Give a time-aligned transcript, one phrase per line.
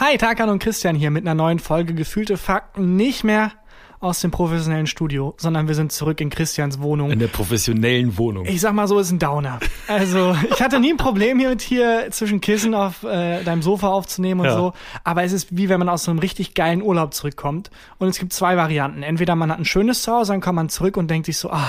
[0.00, 2.94] Hi, Tarkan und Christian hier mit einer neuen Folge Gefühlte Fakten.
[2.94, 3.50] Nicht mehr
[3.98, 7.10] aus dem professionellen Studio, sondern wir sind zurück in Christians Wohnung.
[7.10, 8.46] In der professionellen Wohnung.
[8.46, 9.58] Ich sag mal so, ist ein Downer.
[9.88, 13.88] Also, ich hatte nie ein Problem hier mit hier zwischen Kissen auf äh, deinem Sofa
[13.88, 14.54] aufzunehmen und Ja.
[14.56, 14.72] so.
[15.02, 17.70] Aber es ist wie wenn man aus so einem richtig geilen Urlaub zurückkommt.
[17.98, 19.02] Und es gibt zwei Varianten.
[19.02, 21.68] Entweder man hat ein schönes Zuhause, dann kommt man zurück und denkt sich so, ah,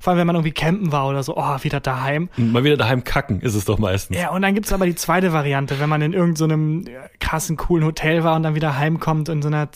[0.00, 2.28] vor allem wenn man irgendwie campen war oder so, oh, wieder daheim.
[2.36, 4.16] Mal wieder daheim kacken ist es doch meistens.
[4.18, 6.90] Ja, und dann gibt's aber die zweite Variante, wenn man in irgendeinem so
[7.20, 9.68] krassen, coolen Hotel war und dann wieder heimkommt in so einer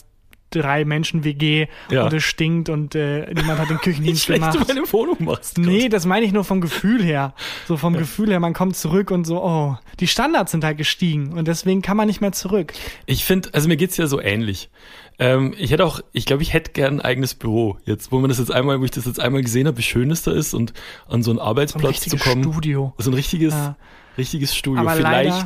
[0.50, 2.04] drei Menschen WG Ja.
[2.04, 4.68] und es stinkt und äh, niemand hat den Wie Küchendienst schlecht gemacht.
[4.70, 5.58] du meine Wohnung machst.
[5.58, 7.34] Nee, das meine ich nur vom Gefühl her.
[7.66, 11.32] So vom Gefühl her, man kommt zurück und so, oh, die Standards sind halt gestiegen
[11.32, 12.72] und deswegen kann man nicht mehr zurück.
[13.06, 14.70] Ich finde, also mir geht's ja so ähnlich.
[15.18, 17.76] Ähm, ich hätte auch, ich glaube, ich hätte gern ein eigenes Büro.
[17.84, 20.10] Jetzt, wo man das jetzt einmal, wo ich das jetzt einmal gesehen habe, wie schön
[20.10, 20.72] es da ist und
[21.08, 22.42] an so einen So ein Arbeitsplatz zu kommen.
[22.42, 22.92] Studio.
[22.98, 23.76] So ein richtiges, Ja.
[24.18, 24.80] richtiges Studio.
[24.80, 25.44] Aber Vielleicht leider-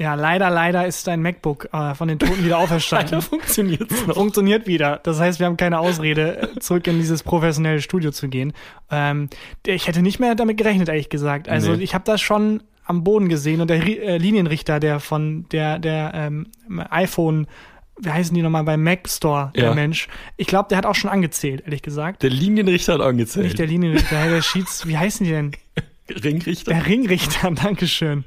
[0.00, 3.10] Ja, leider, leider ist dein MacBook äh, von den Toten wieder auferstanden.
[3.14, 4.14] leider funktioniert's noch.
[4.14, 5.00] Funktioniert wieder.
[5.02, 8.52] Das heißt, wir haben keine Ausrede, äh, zurück in dieses professionelle Studio zu gehen.
[8.90, 9.28] Ähm,
[9.66, 11.48] ich hätte nicht mehr damit gerechnet, ehrlich gesagt.
[11.48, 11.82] Also Nee.
[11.82, 16.12] ich habe das schon am Boden gesehen und der äh, Linienrichter, der von der der
[16.14, 16.46] ähm,
[16.90, 17.46] iPhone,
[18.00, 19.74] wie heißen die nochmal beim Mac Store, der Ja.
[19.74, 20.08] Mensch.
[20.36, 22.22] Ich glaube, der hat auch schon angezählt, ehrlich gesagt.
[22.22, 23.44] Der Linienrichter hat angezählt.
[23.46, 25.52] Nicht der Linienrichter, der Schieds, wie heißen die denn?
[26.24, 26.72] Ringrichter.
[26.72, 28.24] Der Ringrichter, Dankeschön.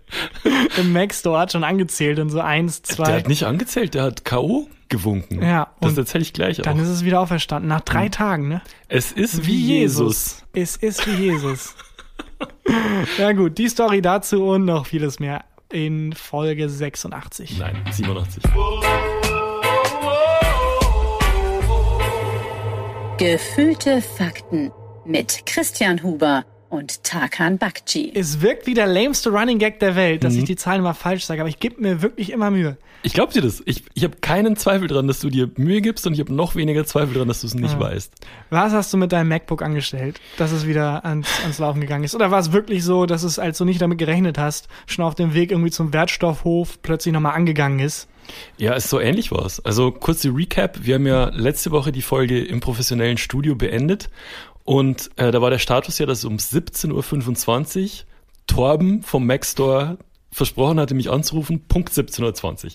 [0.78, 3.14] Im Mac Store hat schon angezählt und so eins, der zwei.
[3.18, 4.68] hat nicht angezählt, der hat K.O.
[4.90, 5.42] gewunken.
[5.42, 6.84] Ja, Das erzähle ich gleich Dann auch.
[6.84, 7.68] ist es wieder auferstanden.
[7.70, 8.62] Nach drei Tagen, ne?
[8.88, 10.44] Es ist wie Jesus.
[10.54, 11.76] Es ist wie Jesus.
[13.18, 17.58] ja gut, die Story dazu und noch vieles mehr in Folge 86.
[17.58, 18.44] Nein, 87.
[23.26, 24.72] Gefühlte Fakten
[25.06, 28.12] mit Christian Huber und Tarkan Bakci.
[28.16, 30.26] Es wirkt wie der lameste Running Gag der Welt, Mhm.
[30.26, 32.78] dass ich die Zahlen mal falsch sage, aber ich gebe mir wirklich immer Mühe.
[33.04, 33.62] Ich glaube dir das.
[33.68, 36.56] Ich, ich habe keinen Zweifel dran, dass du dir Mühe gibst und ich habe noch
[36.56, 38.12] weniger Zweifel dran, dass du es nicht weißt.
[38.50, 42.16] Was hast du mit deinem MacBook angestellt, dass es wieder ans, ans Laufen gegangen ist?
[42.16, 45.14] Oder war es wirklich so, dass es, als du nicht damit gerechnet hast, schon auf
[45.14, 48.08] dem Weg irgendwie zum Wertstoffhof plötzlich nochmal angegangen ist?
[48.58, 49.60] Ja, es so ähnlich war's.
[49.60, 50.80] Also kurz die Recap.
[50.84, 54.10] Wir haben ja letzte Woche die Folge im professionellen Studio beendet
[54.64, 57.90] und äh, da war der Status ja, dass um 17.25 Uhr
[58.48, 59.98] Torben vom Mac Store
[60.32, 62.22] versprochen hatte, mich anzurufen, Punkt 17.20
[62.66, 62.72] Uhr.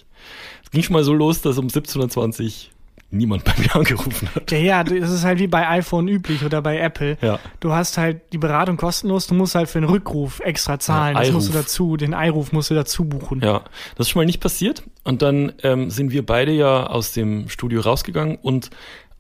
[0.65, 2.76] Es ging schon mal so los, dass um 17.20 Uhr
[3.11, 4.51] niemand bei mir angerufen hat.
[4.51, 7.19] Ja, ja, das ist halt wie bei iPhone üblich oder bei Apple.
[7.21, 7.39] Ja.
[7.61, 11.17] Du hast halt die Beratung kostenlos, du musst halt für den Rückruf extra zahlen.
[11.17, 13.41] Ja, das musst du dazu, den Eiruf musst du dazu buchen.
[13.43, 13.63] Ja,
[13.97, 14.83] das ist schon mal nicht passiert.
[15.05, 18.71] Und dann ähm, sind wir beide ja aus dem Studio rausgegangen und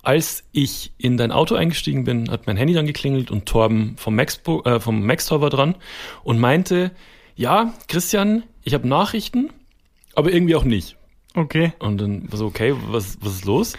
[0.02, 4.14] als ich in dein Auto eingestiegen bin, hat mein Handy dann geklingelt und Torben vom
[4.14, 5.74] Maxpo, äh, vom Maxtor war dran
[6.22, 6.92] und meinte,
[7.34, 9.50] ja, Christian, ich habe Nachrichten,
[10.14, 10.95] aber irgendwie auch nicht.
[11.36, 11.74] Okay.
[11.78, 13.74] Und dann war so, okay, was, was ist los?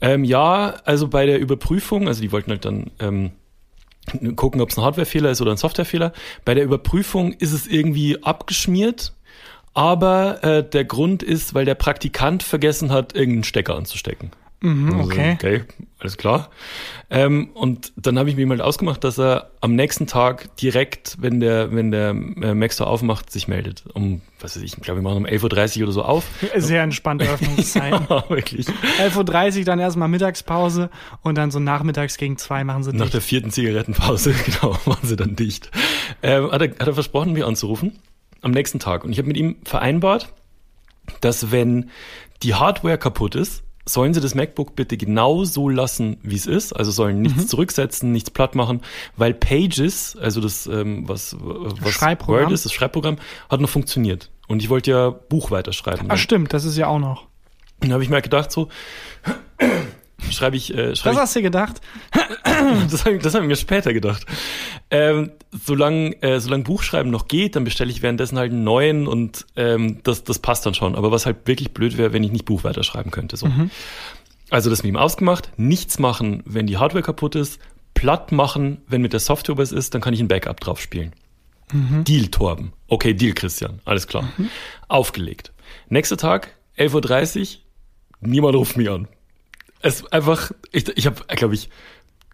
[0.00, 3.32] Ähm, ja, also bei der Überprüfung, also die wollten halt dann ähm,
[4.36, 6.12] gucken, ob es ein Hardwarefehler ist oder ein Softwarefehler.
[6.44, 9.12] Bei der Überprüfung ist es irgendwie abgeschmiert,
[9.74, 14.30] aber äh, der Grund ist, weil der Praktikant vergessen hat, irgendeinen Stecker anzustecken.
[14.62, 15.32] Mhm, Also, okay.
[15.34, 15.62] Okay,
[16.00, 16.50] alles klar.
[17.08, 21.40] Ähm, und dann habe ich mir mal ausgemacht, dass er am nächsten Tag direkt, wenn
[21.40, 23.84] der, wenn der äh, Maxtor aufmacht, sich meldet.
[23.94, 26.26] Um, was weiß ich, ich glaube, wir machen um 11.30 Uhr oder so auf.
[26.56, 28.06] Sehr entspannte Öffnungszeiten.
[28.10, 28.66] Ja, wirklich.
[28.68, 30.90] 11.30 Uhr dann erstmal Mittagspause
[31.22, 33.14] und dann so nachmittags gegen zwei machen sie Nach dicht.
[33.14, 35.70] der vierten Zigarettenpause, genau, waren sie dann dicht.
[36.22, 37.98] Ähm, hat, er, hat er versprochen, mir anzurufen
[38.42, 39.04] am nächsten Tag.
[39.04, 40.32] Und ich habe mit ihm vereinbart,
[41.20, 41.90] dass wenn
[42.42, 43.62] die Hardware kaputt ist,
[43.92, 46.72] sollen sie das MacBook bitte genau so lassen, wie es ist.
[46.72, 48.80] Also sollen nichts zurücksetzen, nichts platt machen,
[49.16, 52.44] weil Pages, also das, ähm, was, was Schreibprogramm.
[52.44, 53.16] Word ist, das Schreibprogramm,
[53.48, 54.30] hat noch funktioniert.
[54.48, 56.06] Und ich wollte ja Buch weiterschreiben.
[56.08, 57.26] Ach stimmt, das ist ja auch noch.
[57.80, 58.68] Dann habe ich mir gedacht, so,
[60.30, 61.80] schreibe ich, äh, schreibe Das ich hast du gedacht?
[62.90, 64.26] das habe ich, das hab ich mir später gedacht.
[64.90, 69.46] Ähm, solange äh, solang Buchschreiben noch geht, dann bestelle ich währenddessen halt einen neuen und
[69.56, 70.94] ähm, das, das passt dann schon.
[70.94, 73.36] Aber was halt wirklich blöd wäre, wenn ich nicht Buch weiterschreiben könnte.
[73.36, 73.50] So.
[74.50, 77.60] Also das mit ihm ausgemacht, nichts machen, wenn die Hardware kaputt ist,
[77.94, 81.12] platt machen, wenn mit der Software was ist, dann kann ich ein Backup drauf spielen.
[81.72, 82.72] Deal, Torben.
[82.88, 83.80] Okay, Deal, Christian.
[83.84, 84.28] Alles klar.
[84.88, 85.52] Aufgelegt.
[85.88, 89.06] Nächster Tag, 11.30 Uhr, niemand ruft mich an.
[89.82, 91.70] Es einfach, ich, ich habe, glaube ich,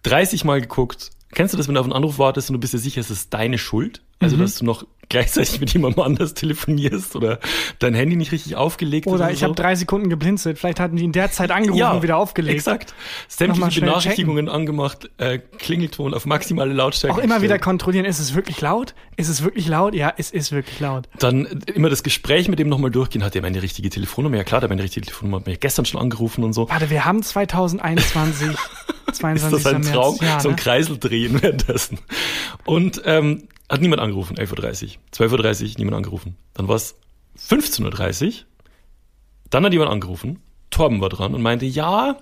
[0.03, 1.11] 30 Mal geguckt.
[1.33, 3.11] Kennst du das, wenn du auf einen Anruf wartest und du bist dir sicher, es
[3.11, 4.01] ist deine Schuld?
[4.19, 7.39] Also, dass du noch gleichzeitig mit jemandem anders telefonierst oder
[7.79, 9.45] dein Handy nicht richtig aufgelegt Oder oder ich so.
[9.45, 10.57] habe drei Sekunden geblinzelt.
[10.57, 12.55] Vielleicht hatten die in der Zeit angerufen und wieder aufgelegt.
[12.57, 12.93] Exakt.
[13.27, 17.17] Sämtliche Benachrichtigungen angemacht, äh, Klingelton auf maximale Lautstärke.
[17.17, 18.93] Auch immer wieder kontrollieren, ist es wirklich laut?
[19.15, 19.95] Ist es wirklich laut?
[19.95, 21.07] Ja, es ist wirklich laut.
[21.19, 23.23] Dann äh, immer das Gespräch mit dem nochmal durchgehen.
[23.23, 24.37] Hat er meine richtige Telefonnummer?
[24.37, 25.37] Ja klar, der meine richtige Telefonnummer.
[25.37, 26.69] Hat mich gestern schon angerufen und so.
[26.69, 28.55] Warte, wir haben 2021,
[29.11, 29.57] 22.
[29.57, 30.17] Ist das ein Traum?
[30.21, 30.61] Ja, so ein ne?
[30.61, 31.99] Kreisel drehen währenddessen.
[32.65, 35.27] Und ähm, hat niemand angerufen, 11.30 Uhr.
[35.27, 36.37] 12.30 Uhr, niemand angerufen.
[36.53, 36.95] Dann war es
[37.37, 38.33] 15.30 Uhr.
[39.49, 40.39] Dann hat jemand angerufen.
[40.69, 42.17] Torben war dran und meinte, ja,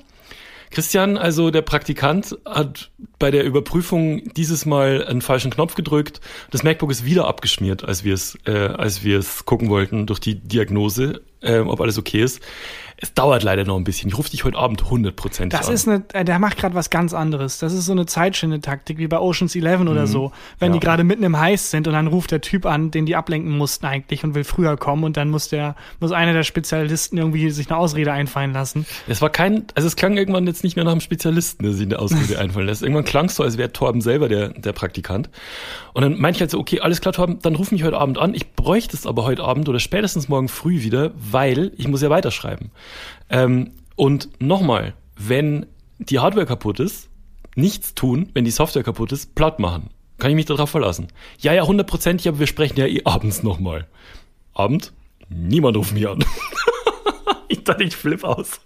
[0.71, 6.21] Christian, also der Praktikant hat bei der Überprüfung dieses Mal einen falschen Knopf gedrückt.
[6.51, 10.19] Das MacBook ist wieder abgeschmiert, als wir es, äh, als wir es gucken wollten durch
[10.19, 12.41] die Diagnose, äh, ob alles okay ist.
[12.97, 14.07] Es dauert leider noch ein bisschen.
[14.09, 15.73] Ich rufe dich heute Abend hundertprozentig Das an.
[15.73, 17.59] ist eine, äh, der macht gerade was ganz anderes.
[17.59, 20.31] Das ist so eine Zeitschindetaktik wie bei Ocean's Eleven oder so.
[20.59, 20.75] Wenn Mhm.
[20.75, 20.79] Ja.
[20.79, 23.57] die gerade mitten im Heiß sind und dann ruft der Typ an, den die ablenken
[23.57, 27.49] mussten eigentlich und will früher kommen und dann muss der, muss einer der Spezialisten irgendwie
[27.51, 28.85] sich eine Ausrede einfallen lassen.
[29.07, 31.85] Es war kein, also es klang irgendwann jetzt nicht mehr nach einem Spezialisten, der sich
[31.85, 32.81] eine Ausrede einfallen lässt.
[32.81, 35.29] Irgendwann klang es so, als wäre Torben selber der, der Praktikant.
[35.93, 38.17] Und dann meinte ich halt so, okay, alles klar, Torben, dann ruf mich heute Abend
[38.17, 38.33] an.
[38.33, 42.09] Ich bräuchte es aber heute Abend oder spätestens morgen früh wieder, weil ich muss ja
[42.09, 42.71] weiterschreiben.
[43.29, 45.65] Ähm, und nochmal, wenn
[45.99, 47.09] die Hardware kaputt ist,
[47.55, 49.89] nichts tun, wenn die Software kaputt ist, platt machen.
[50.17, 51.07] Kann ich mich darauf verlassen?
[51.39, 53.87] Ja, ja, hundertprozentig, aber wir sprechen ja eh abends nochmal.
[54.53, 54.93] Abend?
[55.29, 56.23] Niemand ruft mich an.
[57.47, 58.61] ich dachte, ich flipp aus.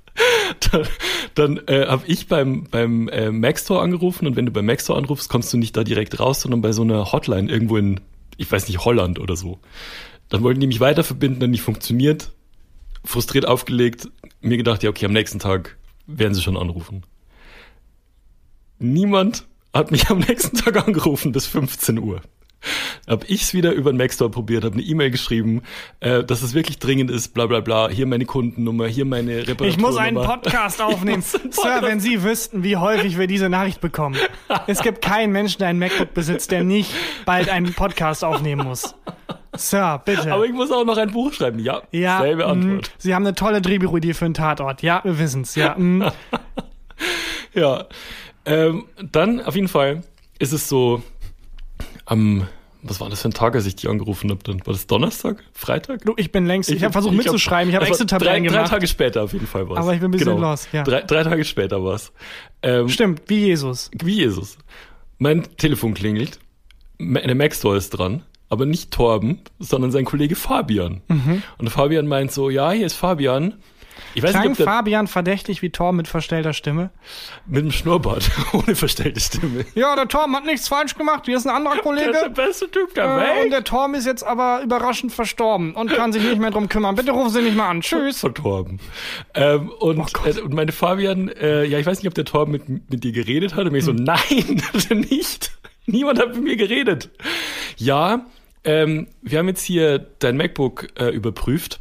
[0.72, 0.88] Dann,
[1.36, 4.81] dann äh, habe ich beim, beim äh, Mac Store angerufen und wenn du beim Mac
[4.81, 8.01] Store anrufst, kommst du nicht da direkt raus, sondern bei so einer Hotline irgendwo in,
[8.38, 9.60] ich weiß nicht, Holland oder so.
[10.27, 12.31] Dann wollten die mich weiter verbinden, dann nicht funktioniert.
[13.09, 14.07] Frustriert aufgelegt,
[14.39, 17.01] mir gedacht, ja, okay, am nächsten Tag werden sie schon anrufen.
[18.77, 22.21] Niemand hat mich am nächsten Tag angerufen bis 15 Uhr.
[23.07, 25.63] Hab ich's wieder über den Mac Store probiert, habe eine E-Mail geschrieben,
[26.01, 27.89] äh, dass es wirklich dringend ist, bla bla bla.
[27.89, 29.69] Hier meine Kundennummer, hier meine Reparaturnummer.
[29.69, 31.13] Ich muss einen Podcast aufnehmen.
[31.15, 34.17] einen Sir, Podcast- wenn Sie wüssten, wie häufig wir diese Nachricht bekommen.
[34.67, 36.91] Es gibt keinen Menschen, der ein MacBook besitzt, der nicht
[37.25, 38.94] bald einen Podcast aufnehmen muss.
[39.56, 40.31] Sir, bitte.
[40.31, 41.60] Aber ich muss auch noch ein Buch schreiben.
[41.60, 42.92] Ja, ja, selbe mh, Antwort.
[42.98, 44.81] Sie haben eine tolle Drehbuchidee für einen Tatort.
[44.84, 45.56] Ja, wir wissen's.
[45.56, 46.12] Ja, mh.
[47.54, 47.86] Ja.
[48.46, 50.04] Ähm, dann auf jeden Fall
[50.38, 51.01] ist es so
[52.06, 52.48] am,
[52.84, 54.42] was war das für ein Tag, als ich die angerufen habe?
[54.44, 55.44] Dann war das Donnerstag?
[55.54, 56.04] Freitag?
[56.06, 56.69] Du, ich bin längst.
[56.69, 57.69] Ich, habe versucht mitzuschreiben.
[57.69, 58.72] Ich habe das war Exit-Tabellen drei, drei gemacht.
[58.72, 59.80] Tage später auf jeden Fall war's.
[59.80, 60.51] Aber ich bin ein bisschen genau.
[60.51, 60.84] lost, ja.
[60.84, 62.12] Drei, drei Tage später war's.
[62.62, 63.90] Ähm, Stimmt, wie Jesus.
[64.00, 64.57] wie Jesus.
[65.18, 66.40] Mein Telefon klingelt,
[66.98, 71.01] Ma- der Mac Store ist dran, aber nicht Torben, sondern sein Kollege Fabian.
[71.07, 71.44] Mhm.
[71.57, 73.56] Und der Fabian meint so, ja, hier ist Fabian.
[74.16, 76.90] Ich weiß Klang nicht, ob der Fabian verdächtig wie Thor mit verstellter Stimme?
[77.46, 79.66] mit dem Schnurrbart, ohne verstellte Stimme.
[79.75, 81.24] Ja, der Torm hat nichts falsch gemacht.
[81.25, 82.10] Hier ist ein anderer Der Kollege.
[82.10, 83.51] ist der beste Typ der Äh, und Welt.
[83.51, 86.96] der Torm ist jetzt aber überraschend verstorben und kann sich nicht mehr drum kümmern.
[86.96, 87.81] Bitte rufen Sie nicht mal an.
[87.81, 88.22] Tschüss.
[88.22, 88.80] Von Torben.
[89.36, 92.51] Ähm, und, Oh äh, und meine Fabian, äh, ja, ich weiß nicht, ob der Torben
[92.54, 93.66] mit, mit dir geredet hat.
[93.66, 94.04] Und mir so, Hm.
[94.06, 95.51] nein, hat er nicht.
[95.86, 97.10] Niemand hat mit mir geredet.
[97.78, 98.25] Ja,
[98.69, 101.80] ähm, wir haben jetzt hier dein MacBook äh, überprüft.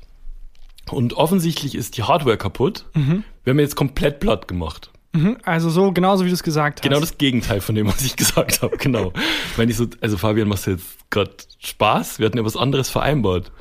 [0.90, 2.86] Und offensichtlich ist die Hardware kaputt.
[2.94, 3.22] Mhm.
[3.44, 4.90] Wir haben jetzt komplett platt gemacht.
[5.12, 6.82] Mhm, Also so, genauso wie du es gesagt hast.
[6.82, 8.78] Genau das Gegenteil von dem, was ich gesagt habe.
[8.78, 9.12] Genau.
[9.56, 12.18] Wenn ich so, also Fabian, machst du jetzt gerade Spaß?
[12.20, 13.52] Wir hatten ja was anderes vereinbart.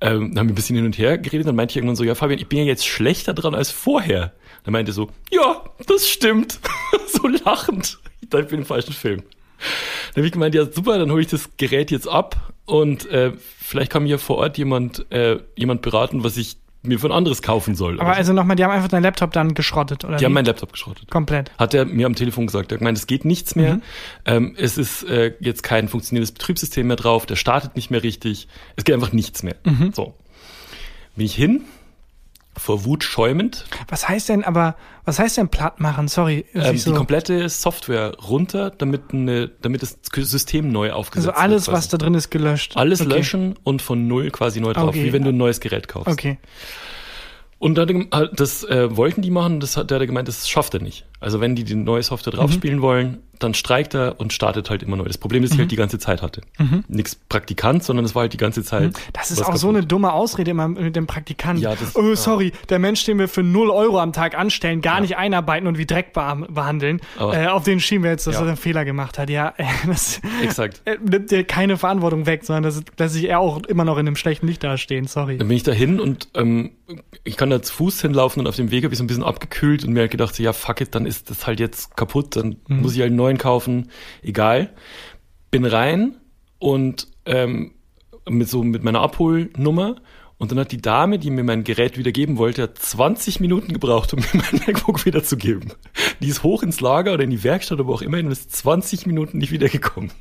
[0.00, 2.04] Ähm, dann haben wir ein bisschen hin und her geredet, dann meinte ich irgendwann so,
[2.04, 4.32] ja Fabian, ich bin ja jetzt schlechter dran als vorher.
[4.64, 6.60] Dann meinte er so, ja, das stimmt.
[7.08, 7.98] so lachend.
[8.20, 9.22] Ich dachte, ich bin im falschen Film.
[10.14, 13.32] Dann habe ich gemeint, ja super, dann hole ich das Gerät jetzt ab und äh,
[13.36, 17.42] vielleicht kann mir vor Ort jemand, äh, jemand beraten, was ich mir für ein anderes
[17.42, 18.00] kaufen soll.
[18.00, 20.16] Aber also nochmal, die haben einfach deinen Laptop dann geschrottet, oder?
[20.16, 20.24] die wie?
[20.26, 21.50] haben meinen Laptop geschrottet Komplett.
[21.58, 22.70] hat er mir am Telefon gesagt.
[22.70, 23.74] Er hat gemeint, es geht nichts mehr.
[23.74, 23.82] Mhm.
[24.24, 27.26] Ähm, es ist äh, jetzt kein funktionierendes Betriebssystem mehr drauf.
[27.26, 28.48] Der startet nicht mehr richtig.
[28.76, 29.56] Es geht einfach nichts mehr.
[29.64, 29.92] Mhm.
[29.92, 30.14] So.
[31.16, 31.62] Bin ich hin,
[32.60, 36.08] vor Wut schäumend, Was heißt denn aber, was heißt denn platt machen?
[36.08, 36.44] Sorry.
[36.54, 41.66] ähm, so, die komplette Software runter, damit, eine, damit das System neu aufgesetzt also alles,
[41.66, 41.76] wird.
[41.76, 42.76] was da drin ist, gelöscht.
[42.76, 43.10] Alles okay.
[43.10, 45.04] löschen und von null quasi neu drauf, Okay.
[45.06, 46.08] wie wenn du ein neues Gerät kaufst.
[46.12, 46.38] Okay.
[47.58, 50.74] Und dann, das äh, wollten die machen, das hat der hat er gemeint, das schafft
[50.74, 51.06] er nicht.
[51.20, 52.38] Also wenn die die neue Software Mhm.
[52.38, 55.04] draufspielen wollen, dann streikt er und startet halt immer neu.
[55.04, 56.42] Das Problem ist, dass ich halt die ganze Zeit hatte.
[56.88, 58.88] Nix Praktikant, sondern es war halt die ganze Zeit.
[58.88, 58.92] Mhm.
[59.14, 59.76] Das ist auch so kaputt.
[59.78, 61.62] eine dumme Ausrede immer mit dem Praktikanten.
[61.62, 65.00] Ja, das- oh, sorry, der Mensch, den wir für 0 Euro am Tag anstellen, gar
[65.00, 68.42] nicht einarbeiten und wie Dreck beha- behandeln, äh, auf den schieben wir jetzt, dass Ja.
[68.42, 69.30] er einen Fehler gemacht hat.
[69.30, 70.82] Ja, äh, das Exakt.
[70.84, 74.06] äh, nimmt dir keine Verantwortung weg, sondern das lässt sich er auch immer noch in
[74.06, 75.06] einem schlechten Licht dastehen.
[75.06, 75.38] Sorry.
[75.38, 76.72] Dann bin ich da hin und ähm,
[77.24, 79.22] ich kann da zu Fuß hinlaufen und auf dem Weg habe ich so ein bisschen
[79.24, 82.36] abgekühlt und mir halt gedacht, so, ja, fuck it, dann ist das halt jetzt kaputt,
[82.36, 82.80] dann Mhm.
[82.80, 83.90] muss ich halt einen neuen kaufen.
[84.22, 84.70] Egal.
[85.50, 86.16] Bin rein
[86.58, 87.72] und ähm,
[88.28, 89.96] mit so mit meiner Abholnummer
[90.38, 93.72] und dann hat die Dame, die mir mein Gerät wieder geben wollte, hat 20 Minuten
[93.74, 95.72] gebraucht, um mir mein MacBook wiederzugeben.
[96.20, 99.36] Die ist hoch ins Lager oder in die Werkstatt, aber auch immerhin ist 20 Minuten
[99.38, 100.12] nicht wiedergekommen.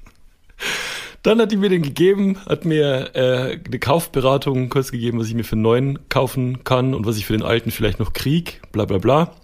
[1.23, 5.33] Dann hat die mir den gegeben, hat mir äh, eine Kaufberatung kurz gegeben, was ich
[5.35, 8.61] mir für einen neuen kaufen kann und was ich für den alten vielleicht noch krieg,
[8.71, 9.35] bla bla bla.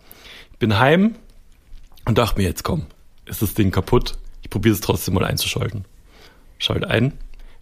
[0.60, 1.16] Bin heim
[2.06, 2.86] und dachte mir, jetzt komm,
[3.26, 4.18] ist das Ding kaputt.
[4.42, 5.86] Ich probiere es trotzdem mal einzuschalten.
[6.58, 7.14] Schalte ein,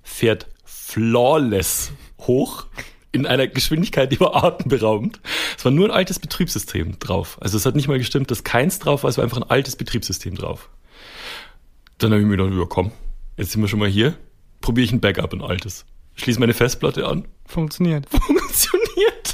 [0.03, 2.65] fährt flawless hoch
[3.12, 5.21] in einer Geschwindigkeit, die war atemberaubend.
[5.57, 7.38] Es war nur ein altes Betriebssystem drauf.
[7.41, 9.75] Also es hat nicht mal gestimmt, dass keins drauf war, es war einfach ein altes
[9.75, 10.69] Betriebssystem drauf.
[12.00, 12.91] Dann habe ich mir gedacht, ja komm,
[13.38, 14.15] jetzt sind wir schon mal hier,
[14.62, 15.85] probiere ich ein Backup, ein altes.
[16.15, 18.07] Schließe meine Festplatte an, Funktioniert.
[18.09, 19.33] funktioniert.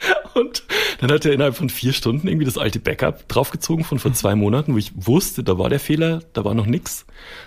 [0.34, 0.62] Und
[1.00, 4.34] dann hat er innerhalb von vier Stunden irgendwie das alte Backup draufgezogen von vor zwei
[4.34, 7.04] Monaten, wo ich wusste, da war der Fehler, da war noch nix.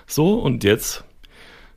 [0.08, 1.04] So, und jetzt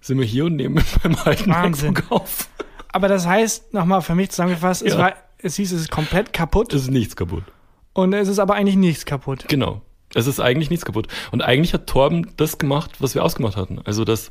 [0.01, 1.93] sind wir hier und nehmen mit meinem alten Wahnsinn.
[1.95, 2.49] MacBook auf.
[2.89, 4.99] Aber das heißt, nochmal für mich zusammengefasst, es, Ja.
[4.99, 7.45] war, es hieß, es ist komplett kaputt Es ist nichts kaputt.
[7.93, 9.45] und es ist aber eigentlich nichts kaputt.
[9.49, 9.83] Genau.
[10.15, 11.09] Es ist eigentlich nichts kaputt.
[11.33, 13.81] Und eigentlich hat Torben das gemacht, was wir ausgemacht hatten.
[13.85, 14.31] Also, dass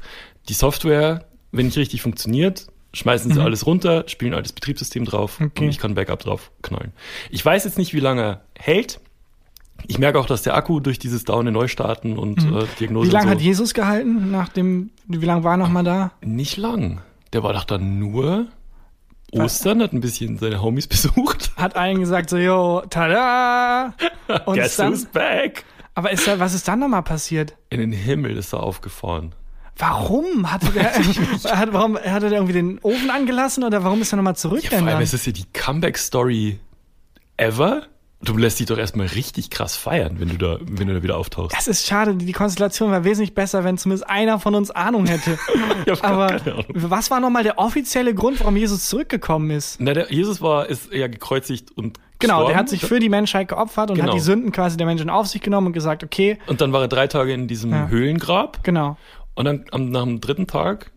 [0.50, 5.40] die Software, wenn nicht richtig funktioniert, schmeißen sie alles runter, spielen ein altes Betriebssystem drauf
[5.42, 5.66] Okay.
[5.66, 6.92] und ich kann Backup drauf knallen.
[7.30, 9.00] Ich weiß jetzt nicht, wie lange er hält.
[9.88, 13.25] Ich merke auch, dass der Akku durch dieses dauernde Neustarten und äh, Diagnose Wie lange
[13.25, 16.12] und hat so Jesus gehalten nach dem, wie lange war er noch mal da?
[16.22, 17.02] nicht lang.
[17.34, 18.48] Der war doch dann nur
[19.34, 21.52] Ostern, hat ein bisschen seine Homies besucht.
[21.58, 23.94] Hat allen gesagt so, yo, tada!
[24.46, 25.66] Und Guess ist dann, who's back?
[25.94, 27.56] aber ist da, was ist dann nochmal passiert?
[27.70, 29.34] In den Himmel ist er aufgefahren.
[29.77, 30.51] Warum?
[30.51, 30.94] Hatte der,
[31.58, 34.51] hat, warum, hatte der irgendwie den Ofen angelassen oder warum ist er nochmal Ja, vor
[34.51, 35.01] allem zurückgegangen?
[35.01, 36.60] ist es ja die Comeback-Story
[37.38, 37.84] ever.
[38.22, 41.17] Du lässt dich doch erstmal richtig krass feiern, wenn du da, wenn du da wieder
[41.17, 41.55] auftauchst.
[41.55, 45.38] das ist schade, die Konstellation wäre wesentlich besser, wenn zumindest einer von uns Ahnung hätte.
[46.01, 46.39] Aber
[46.74, 49.79] was war nochmal der offizielle Grund, warum Jesus zurückgekommen ist?
[49.79, 52.55] Na, der Jesus war, ist ja gekreuzigt und Genau, der gestorben.
[52.60, 54.08] hat sich für die Menschheit geopfert und Genau.
[54.08, 56.82] hat die Sünden quasi der Menschen auf sich genommen und gesagt, okay, Und dann war
[56.82, 57.89] er drei Tage in diesem Ja.
[57.89, 58.63] Höhlengrab.
[58.63, 58.98] genau.
[59.36, 60.92] Und dann am, nach dem dritten Tag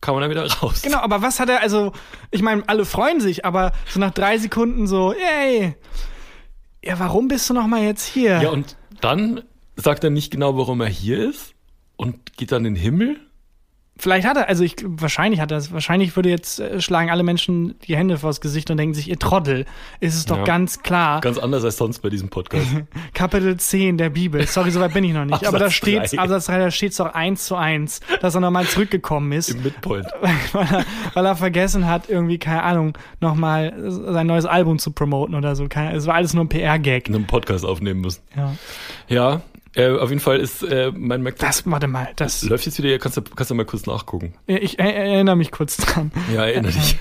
[0.00, 0.82] kam er dann wieder raus.
[0.82, 1.92] Genau, aber was hat er, also,
[2.30, 5.76] ich meine, alle freuen sich, aber so nach drei Sekunden so, yay.
[6.84, 8.42] Ja, warum bist du noch mal jetzt hier?
[8.42, 9.42] Ja, und dann
[9.76, 11.54] sagt er nicht genau, warum er hier ist
[11.96, 13.20] und geht dann in den Himmel.
[13.96, 17.22] Vielleicht hat er, also ich, wahrscheinlich hat er es, wahrscheinlich würde jetzt, äh, schlagen alle
[17.22, 19.66] Menschen die Hände vors Gesicht und denken sich, ihr Trottel,
[20.00, 20.44] ist es doch Ja.
[20.44, 21.20] ganz klar.
[21.20, 22.66] Ganz anders als sonst bei diesem Podcast.
[23.14, 24.44] Kapitel 10 der Bibel.
[24.48, 25.46] Sorry, soweit bin ich noch nicht.
[25.46, 26.18] aber da steht.
[26.18, 29.50] Absatz 3, da steht's doch eins zu eins, dass er nochmal zurückgekommen ist.
[29.50, 30.06] Im Midpoint.
[30.52, 30.84] weil, er,
[31.14, 35.68] weil er vergessen hat, irgendwie, keine Ahnung, nochmal sein neues Album zu promoten oder so.
[35.68, 37.08] Keine, es war alles nur ein PR-Gag.
[37.08, 38.22] einen Podcast aufnehmen müssen.
[38.36, 38.54] Ja.
[39.08, 39.40] Ja,
[39.74, 41.46] äh, auf jeden Fall ist äh, mein MacBook.
[41.46, 44.34] Das, warte mal, das, läuft jetzt wieder, kannst du, kannst du mal kurz nachgucken.
[44.46, 46.12] ich er, erinnere mich kurz dran.
[46.32, 46.96] Ja, erinnere dich.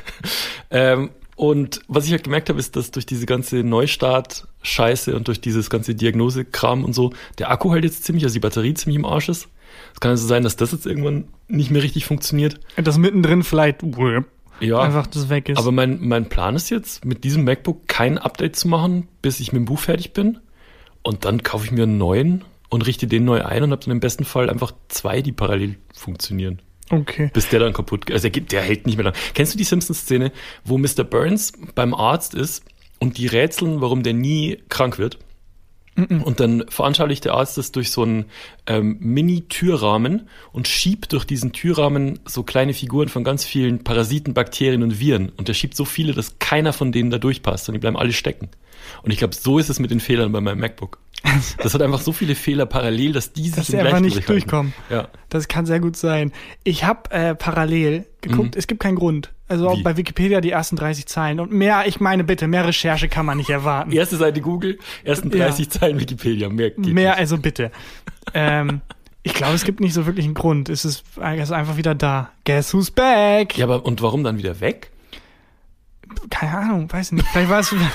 [0.71, 5.41] ähm, und was ich halt gemerkt habe, ist, dass durch diese ganze Neustart-Scheiße und durch
[5.41, 9.05] dieses ganze Diagnosekram und so, der Akku halt jetzt ziemlich, also die Batterie ziemlich im
[9.05, 9.47] Arsch ist.
[9.93, 12.59] Es kann also sein, dass das jetzt irgendwann nicht mehr richtig funktioniert.
[12.75, 13.83] Das mittendrin vielleicht
[14.59, 15.57] Ja, einfach das weg ist.
[15.57, 19.51] aber mein, mein Plan ist jetzt, mit diesem MacBook kein Update zu machen, bis ich
[19.51, 20.39] mit dem Buch fertig bin.
[21.01, 23.91] Und dann kaufe ich mir einen neuen und richte den neu ein und habe dann
[23.91, 26.59] im besten Fall einfach zwei, die parallel funktionieren.
[26.89, 27.29] okay.
[27.31, 28.15] Bis der dann kaputt geht.
[28.15, 29.13] Also er gibt, der hält nicht mehr lang.
[29.35, 30.31] Kennst du die Simpsons-Szene,
[30.65, 31.03] wo Mr.
[31.03, 32.65] Burns beim Arzt ist
[32.99, 35.19] und die rätseln, warum der nie krank wird?
[35.95, 38.25] Und dann veranschaulicht der Arzt das durch so einen
[38.65, 44.81] ähm, Mini-Türrahmen und schiebt durch diesen Türrahmen so kleine Figuren von ganz vielen Parasiten, Bakterien
[44.81, 45.29] und Viren.
[45.37, 48.13] Und der schiebt so viele, dass keiner von denen da durchpasst und die bleiben alle
[48.13, 48.49] stecken.
[49.03, 50.97] Und ich glaube, so ist es mit den Fehlern bei meinem MacBook.
[51.57, 54.73] Das hat einfach so viele Fehler parallel, dass die sich Dass im einfach nicht durchkommen.
[54.89, 55.07] Ja.
[55.29, 56.33] Das kann sehr gut sein.
[56.63, 59.31] Ich habe äh, parallel geguckt, es gibt keinen Grund.
[59.47, 59.79] Also auch Mhm.
[59.79, 59.83] Wie?
[59.83, 61.39] bei Wikipedia die ersten 30 Zeilen.
[61.39, 63.91] Und mehr, ich meine bitte, mehr Recherche kann man nicht erwarten.
[63.91, 65.45] Erste Seite Google, ersten Ja.
[65.47, 66.49] 30 Zeilen Wikipedia.
[66.49, 67.19] Mehr, geht Mehr, nicht.
[67.19, 67.71] also bitte.
[68.33, 68.81] ähm,
[69.23, 70.67] ich glaube, es gibt nicht so wirklich einen Grund.
[70.69, 72.31] Es ist, es ist einfach wieder da.
[72.45, 73.57] Guess who's back?
[73.57, 74.91] Ja, aber und warum dann wieder weg?
[76.29, 77.25] Keine Ahnung, weiß nicht.
[77.29, 77.73] Vielleicht war es.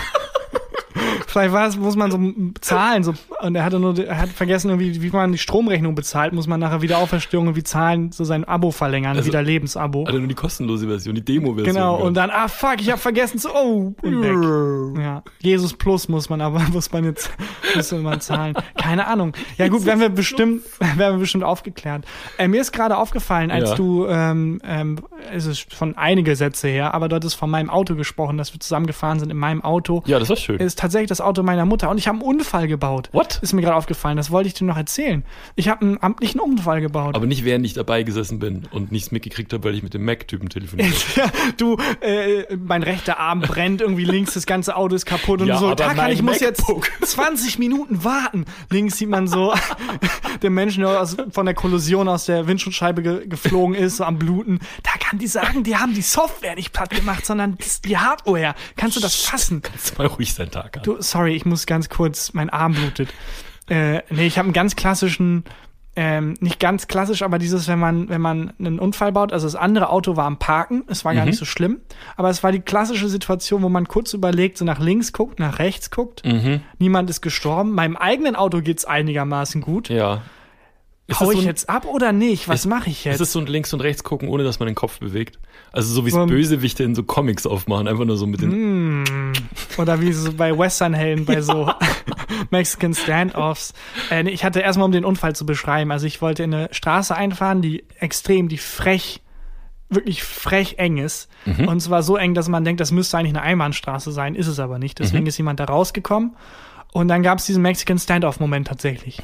[1.26, 2.18] Vielleicht war es, muss man so
[2.60, 6.32] zahlen, so, und er hatte nur, er hat vergessen, irgendwie, wie man die Stromrechnung bezahlt,
[6.32, 10.04] muss man nachher wieder Auferstehung irgendwie zahlen, so sein Abo verlängern, Also- wieder Lebensabo.
[10.04, 11.74] Also nur die kostenlose Version, die Demo-Version.
[11.74, 15.02] Genau, und dann, ah fuck, ich habe vergessen zu, oh, und weg.
[15.02, 17.30] Ja, Jesus Plus muss man aber, muss man jetzt,
[17.74, 18.54] muss man zahlen.
[18.76, 19.32] Keine Ahnung.
[19.56, 20.62] Ja gut, werden wir bestimmt,
[20.96, 22.04] werden wir bestimmt aufgeklärt.
[22.38, 23.74] Äh, mir ist gerade aufgefallen, als Ja.
[23.76, 24.98] du, ähm, ähm,
[25.32, 28.60] es ist schon einige Sätze her, aber dort ist von meinem Auto gesprochen, dass wir
[28.60, 30.02] zusammen gefahren sind in meinem Auto.
[30.06, 30.58] ja, das war schön.
[30.58, 33.08] Ist tatsächlich das Auto meiner Mutter und ich habe einen Unfall gebaut.
[33.12, 33.38] What?
[33.42, 35.24] Ist mir gerade aufgefallen, das wollte ich dir noch erzählen.
[35.56, 37.14] Ich habe einen amtlichen Unfall gebaut.
[37.14, 40.04] Aber nicht während ich dabei gesessen bin und nichts mitgekriegt habe, weil ich mit dem
[40.04, 45.06] Mac-Typen telefoniert ja, du, äh, mein rechter Arm brennt irgendwie links, das ganze Auto ist
[45.06, 46.90] kaputt und Ja, du so, aber Takan, mein ich muss MacBook.
[47.00, 48.44] jetzt 20 Minuten warten.
[48.70, 49.54] Links sieht man so
[50.42, 54.18] den Menschen, der aus, von der Kollision aus der Windschutzscheibe ge geflogen ist, so am
[54.18, 54.60] Bluten.
[54.82, 58.54] Da kann die sagen, die haben die Software nicht platt gemacht, sondern die Hardware.
[58.76, 59.62] Kannst du das fassen?
[59.62, 60.82] Kannst du mal ruhig sein Tag an.
[61.00, 63.08] Sorry, ich muss ganz kurz, mein Arm blutet.
[63.68, 65.44] Äh, nee, ich habe einen ganz klassischen,
[65.94, 69.56] ähm, nicht ganz klassisch, aber dieses, wenn man, wenn man einen Unfall baut, also das
[69.56, 71.30] andere Auto war am Parken, es war gar Mhm.
[71.30, 71.80] nicht so schlimm,
[72.16, 75.58] aber es war die klassische Situation, wo man kurz überlegt, so nach links guckt, nach
[75.58, 76.60] rechts guckt, Mhm.
[76.78, 79.88] niemand ist gestorben, meinem eigenen Auto geht's einigermaßen gut.
[79.88, 80.22] Ja.
[81.10, 82.48] Ist Hau ich so ein- jetzt ab oder nicht?
[82.48, 83.20] Was ist- mache ich Ist jetzt?
[83.20, 85.38] es so ein links und rechts gucken, ohne dass man den Kopf bewegt?
[85.72, 89.32] Also so wie es Um, Bösewichte in so Comics aufmachen, einfach nur so mit den.
[89.78, 91.72] Oder wie so bei Westernhelden, bei so
[92.50, 93.72] Mexican Standoffs.
[94.10, 96.68] Äh, nee, ich hatte erstmal, um den Unfall zu beschreiben, also ich wollte in eine
[96.72, 99.22] Straße einfahren, die extrem, die frech,
[99.88, 101.30] wirklich frech eng ist.
[101.66, 104.60] Und zwar so eng, dass man denkt, das müsste eigentlich eine Einbahnstraße sein, ist es
[104.60, 104.98] aber nicht.
[104.98, 106.36] Deswegen ist jemand da rausgekommen.
[106.92, 109.20] Und dann gab es diesen Mexican Standoff-Moment tatsächlich.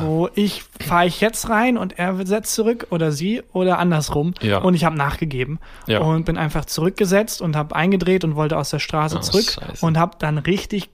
[0.00, 4.34] Wo ich, fahre ich jetzt rein und er setzt zurück oder sie oder andersrum.
[4.42, 4.58] Ja.
[4.58, 5.58] Und ich habe nachgegeben.
[5.86, 6.00] Ja.
[6.00, 9.84] Und bin einfach zurückgesetzt und habe eingedreht und wollte aus der Straße Ah, zurück scheiße.
[9.84, 10.90] und habe dann richtig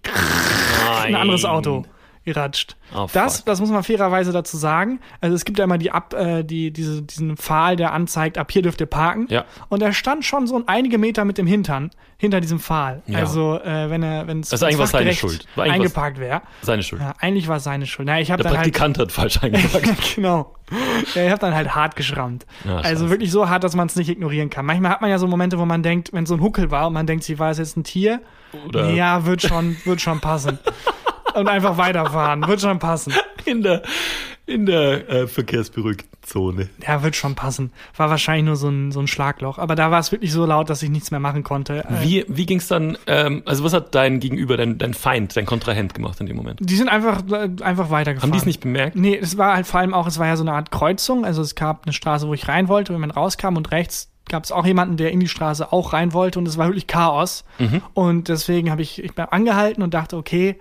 [1.04, 1.84] ein anderes Auto
[2.24, 2.76] geratscht.
[2.94, 5.00] Oh, das, das muss man fairerweise dazu sagen.
[5.20, 8.52] Also es gibt ja immer die Ab, äh, die, diese, diesen Pfahl, der anzeigt, ab
[8.52, 9.26] hier dürft ihr parken.
[9.28, 9.44] Ja.
[9.68, 13.02] Und er stand schon so einige Meter mit dem Hintern hinter diesem Pfahl.
[13.06, 13.18] Ja.
[13.18, 15.46] Also äh, wenn er, wenn es eigentlich seine Schuld.
[15.56, 16.42] War eingeparkt wäre.
[16.60, 17.00] Seine Schuld.
[17.00, 18.06] Ja, eigentlich war es seine Schuld.
[18.06, 20.14] Na, ich habe Der dann halt Praktikant hat falsch eingepackt.
[20.14, 20.54] genau.
[21.14, 22.46] Ja, ich habe dann halt hart geschrammt.
[22.64, 24.64] Ja, also wirklich so hart, dass man es nicht ignorieren kann.
[24.64, 26.92] Manchmal hat man ja so Momente, wo man denkt, wenn so ein Huckel war und
[26.94, 28.20] man denkt, sie war es jetzt ein Tier,
[28.68, 30.58] Oder ja, wird schon, wird schon passen.
[31.34, 33.12] und einfach weiterfahren, wird schon passen.
[33.44, 33.82] in der,
[34.46, 36.68] in der äh, verkehrsberuhigten Zone.
[36.86, 37.72] Ja, wird schon passen.
[37.96, 39.58] War wahrscheinlich nur so ein, so ein Schlagloch.
[39.58, 41.84] Aber da war es wirklich so laut, dass ich nichts mehr machen konnte.
[41.84, 45.46] Äh, Wie, wie ging's dann, ähm, also was hat dein Gegenüber, dein, dein Feind, dein
[45.46, 46.60] Kontrahent gemacht in dem Moment?
[46.62, 48.30] Die sind einfach, äh, einfach weitergefahren.
[48.30, 48.96] Haben die es nicht bemerkt?
[48.96, 51.24] Nee, es war halt vor allem auch, es war ja so eine Art Kreuzung.
[51.24, 54.44] Also es gab eine Straße, wo ich rein wollte, wenn man rauskam und rechts gab
[54.44, 57.44] es auch jemanden, der in die Straße auch rein wollte und es war wirklich Chaos.
[57.58, 57.82] Mhm.
[57.92, 60.58] Und deswegen habe ich, ich bin angehalten und dachte, okay,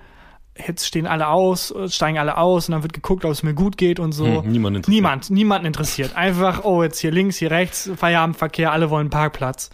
[0.58, 3.54] jetzt stehen alle aus, äh, steigen alle aus und dann wird geguckt, ob es mir
[3.54, 4.44] gut geht und so.
[4.44, 4.88] Hm, niemand interessiert.
[4.96, 6.16] Niemand, niemanden interessiert.
[6.16, 9.70] Einfach, oh, jetzt hier links, hier rechts, Feierabendverkehr, alle wollen Parkplatz.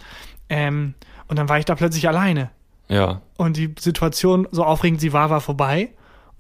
[0.50, 0.94] Ähm,
[1.28, 2.52] und dann war ich da plötzlich alleine.
[2.90, 3.22] Ja.
[3.38, 5.90] Und die Situation, so aufregend sie war, war vorbei.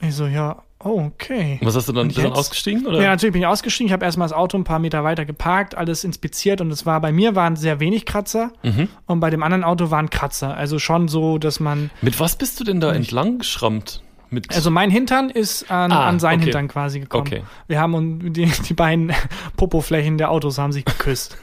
[0.02, 1.60] Und ich so, ja, oh, okay.
[1.62, 2.86] Was hast du dann, dann ausgestiegen?
[2.86, 3.02] Oder?
[3.02, 3.88] Ja, natürlich bin ich ausgestiegen.
[3.88, 7.02] Ich habe erstmal das Auto ein paar Meter weiter geparkt, alles inspiziert und es war
[7.02, 8.88] bei mir waren sehr wenig Kratzer Mhm.
[9.08, 10.56] und bei dem anderen Auto waren Kratzer.
[10.56, 14.04] Also schon so, dass man, Mit was bist du denn da entlang geschrammt?
[14.30, 16.44] Mit also mein Hintern ist an, Ah, an seinen okay.
[16.46, 17.28] Hintern quasi gekommen.
[17.28, 17.44] Okay.
[17.68, 19.13] Wir haben die, die beiden
[19.58, 21.38] Popoflächen der Autos haben sich geküsst.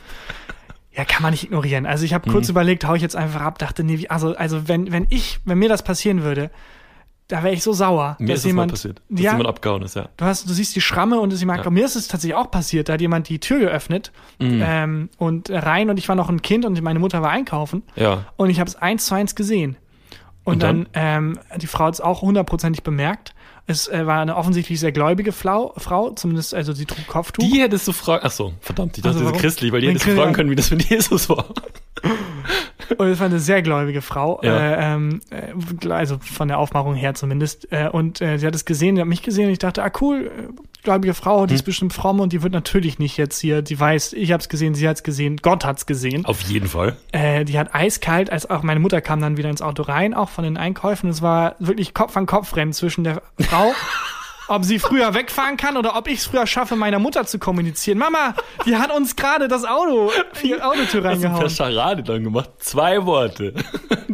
[0.93, 1.87] Ja, kann man nicht ignorieren.
[1.87, 2.33] Also ich habe Mhm.
[2.35, 5.59] kurz überlegt, hau ich jetzt einfach ab, dachte, nee, also, also wenn, wenn ich, wenn
[5.59, 6.51] mir das passieren würde,
[7.27, 9.97] da wäre ich so sauer, mir dass ist jemand, passiert, dass ja, jemand abgehauen ist,
[9.97, 10.11] ja.
[10.19, 11.71] Du hast, du siehst die Schramme und es ist jemand, Ja.
[11.71, 12.89] mir ist es tatsächlich auch passiert.
[12.89, 14.63] Da hat jemand die Tür geöffnet Mhm.
[14.65, 18.27] ähm, und rein und ich war noch ein Kind und meine Mutter war einkaufen Ja.
[18.37, 19.77] und ich habe es eins zu eins gesehen.
[20.45, 23.35] Und, Und dann, ähm, die Frau hat es auch hundertprozentig bemerkt.
[23.67, 27.43] Es äh, war eine offensichtlich sehr gläubige Frau, Frau, zumindest, also sie trug Kopftuch.
[27.43, 28.23] Die hättest du fragen.
[28.27, 30.55] Ach so, verdammt, ich dachte, Also sie christlich, weil die hättest du fragen können, wie
[30.57, 31.47] das mit Jesus war.
[32.99, 34.59] Und es war eine sehr gläubige Frau, Ja.
[34.59, 37.73] äh, ähm, äh, also von der Aufmachung her zumindest.
[37.73, 39.91] Äh, und äh, sie hat es gesehen, sie hat mich gesehen und ich dachte, ah
[40.03, 40.31] cool,
[40.85, 41.67] gläubige Frau, die ist Hm.
[41.67, 44.75] bestimmt fromm und die wird natürlich nicht jetzt hier, die weiß, ich habe es gesehen,
[44.75, 46.25] sie hat es gesehen, Gott hat es gesehen.
[46.25, 46.97] Auf jeden Fall.
[47.13, 50.29] Äh, die hat eiskalt, als auch meine Mutter kam dann wieder ins Auto rein, auch
[50.29, 51.09] von den Einkäufen.
[51.11, 53.73] Es war wirklich Kopf an Kopf rennen zwischen der Frau.
[54.49, 57.99] Ob sie früher wegfahren kann oder ob ich es früher schaffe, meiner Mutter zu kommunizieren.
[57.99, 58.35] Mama,
[58.67, 60.11] die hat uns gerade das Auto,
[60.43, 61.51] die Autotür Hast du per reingehauen.
[61.51, 62.51] Scharade dann gemacht?
[62.59, 63.55] Zwei Worte.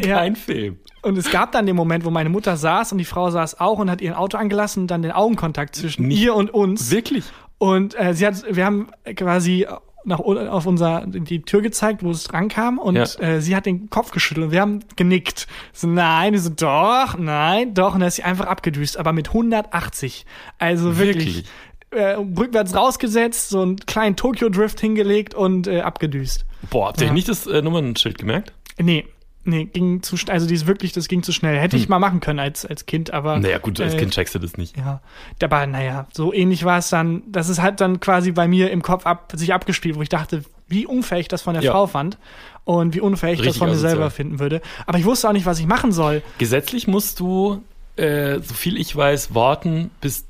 [0.02, 0.16] Ja.
[0.16, 0.78] Kein Film.
[1.02, 3.78] Und es gab dann den Moment, wo meine Mutter saß und die Frau saß auch
[3.78, 6.90] und hat ihr Auto angelassen und dann den Augenkontakt zwischen Nicht- ihr und uns.
[6.90, 7.24] Wirklich?
[7.58, 9.66] Und äh, sie hat, wir haben quasi
[10.04, 13.04] nach auf unser die Tür gezeigt, wo es dran kam und Ja.
[13.20, 15.46] äh, sie hat den Kopf geschüttelt und wir haben genickt.
[15.72, 20.24] So nein, so doch, nein, doch und dann ist sie einfach abgedüst, aber mit 180.
[20.58, 21.44] Also wirklich,
[21.92, 26.46] Äh, rückwärts rausgesetzt, so einen kleinen Tokyo Drift hingelegt und äh, abgedüst.
[26.70, 27.12] Boah, habt ihr Ja.
[27.12, 28.52] nicht das äh, Nummernschild gemerkt?
[28.78, 29.06] Nee,
[29.44, 31.58] nee, ging zu schnell, also die ist wirklich, das ging zu schnell.
[31.58, 33.42] Hätte ich mal machen können als als Kind, aber Hm.
[33.42, 34.76] Naja, gut, als äh, Kind checkst du das nicht.
[34.76, 35.00] Ja,
[35.42, 37.22] aber naja, so ähnlich war es dann.
[37.26, 40.42] Das ist halt dann quasi bei mir im Kopf ab, sich abgespielt, wo ich dachte,
[40.68, 41.72] wie unfähig das von der Ja.
[41.72, 42.18] Frau fand
[42.64, 43.90] und wie unfähig das Richtig von mir asozial.
[43.92, 44.60] selber finden würde.
[44.86, 46.22] Aber ich wusste auch nicht, was ich machen soll.
[46.38, 47.62] Gesetzlich musst du
[47.96, 50.26] äh, so viel ich weiß, warten, bis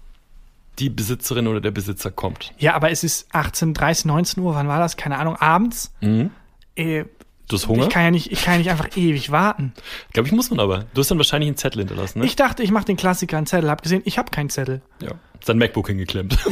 [0.78, 2.54] die Besitzerin oder der Besitzer kommt.
[2.58, 4.96] Ja, aber es ist 18, 30, 19 Uhr, wann war das?
[4.96, 5.92] Keine Ahnung, abends.
[6.00, 6.30] Mhm.
[6.74, 7.04] Äh,
[7.50, 7.82] Du hast Hunger?
[7.82, 9.72] ich kann ja nicht, ich kann ja nicht einfach ewig warten.
[10.12, 10.84] Glaube ich, muss man aber.
[10.94, 12.24] Du hast dann wahrscheinlich einen Zettel hinterlassen, ne?
[12.24, 13.68] Ich dachte, ich mache den Klassiker einen Zettel.
[13.68, 14.82] Hab gesehen, ich habe keinen Zettel.
[15.02, 15.10] ja.
[15.42, 16.38] Sein MacBook hingeklemmt.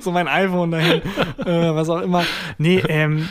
[0.00, 1.02] so mein iPhone dahin,
[1.44, 2.24] äh, was auch immer.
[2.56, 3.28] Nee, ähm,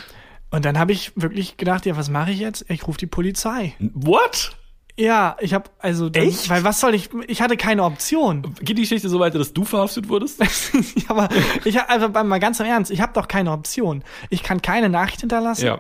[0.52, 2.64] und dann habe ich wirklich gedacht, ja, was mache ich jetzt?
[2.70, 3.74] Ich rufe die Polizei.
[3.80, 4.56] What?
[4.98, 6.50] Ja, ich habe also dann, Echt?
[6.50, 8.54] weil was soll ich ich hatte keine Option.
[8.62, 10.40] Geht die Geschichte so weiter, dass du verhaftet wurdest?
[10.96, 11.30] ja, aber
[11.66, 14.04] ich hab, also mal ganz im Ernst, ich habe doch keine Option.
[14.30, 15.66] Ich kann keine Nachricht hinterlassen.
[15.66, 15.80] ja.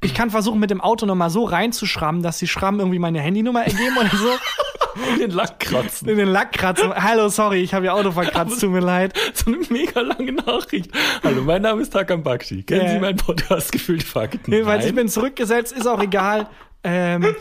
[0.00, 3.64] Ich kann versuchen mit dem Auto nochmal so reinzuschrammen, dass die Schrammen irgendwie meine Handynummer
[3.64, 4.28] ergeben oder so.
[5.12, 6.08] In den Lack kratzen.
[6.08, 6.94] In den Lack kratzen.
[6.94, 9.18] Hallo, sorry, ich habe ihr Auto verkratzt, tut mir leid.
[9.34, 10.90] So eine mega lange Nachricht.
[11.24, 12.62] Hallo, mein Name ist Takan Bakshi.
[12.62, 12.92] Kennen Äh.
[12.94, 14.52] Sie meinen Podcast Gefühlt Fakten?
[14.52, 16.48] Jedenfalls, ich bin zurückgesetzt, ist auch egal.
[16.84, 17.34] Ähm,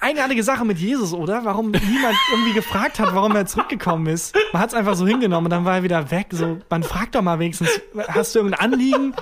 [0.00, 1.44] eigenartige Sache mit Jesus, oder?
[1.44, 4.34] Warum niemand irgendwie gefragt hat, warum er zurückgekommen ist.
[4.52, 6.28] Man hat es einfach so hingenommen und dann war er wieder weg.
[6.30, 7.68] So, man fragt doch mal wenigstens,
[8.08, 9.14] hast du irgendein Anliegen?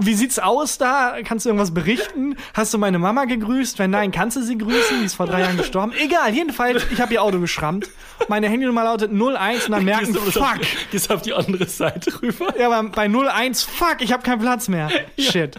[0.00, 1.16] Wie sieht's aus da?
[1.22, 2.36] Kannst du irgendwas berichten?
[2.54, 3.78] Hast du meine Mama gegrüßt?
[3.78, 5.00] Wenn nein, kannst du sie grüßen?
[5.00, 5.92] Die ist vor drei Jahren gestorben.
[5.98, 7.88] Egal, jedenfalls, ich habe ihr Auto geschrammt.
[8.28, 10.42] Meine Handynummer lautet 01 und dann merken, Gehst fuck.
[10.42, 12.58] Auf, gehst auf die andere Seite rüber.
[12.58, 14.88] Ja, aber bei 01, fuck, ich habe keinen Platz mehr.
[15.18, 15.56] Shit.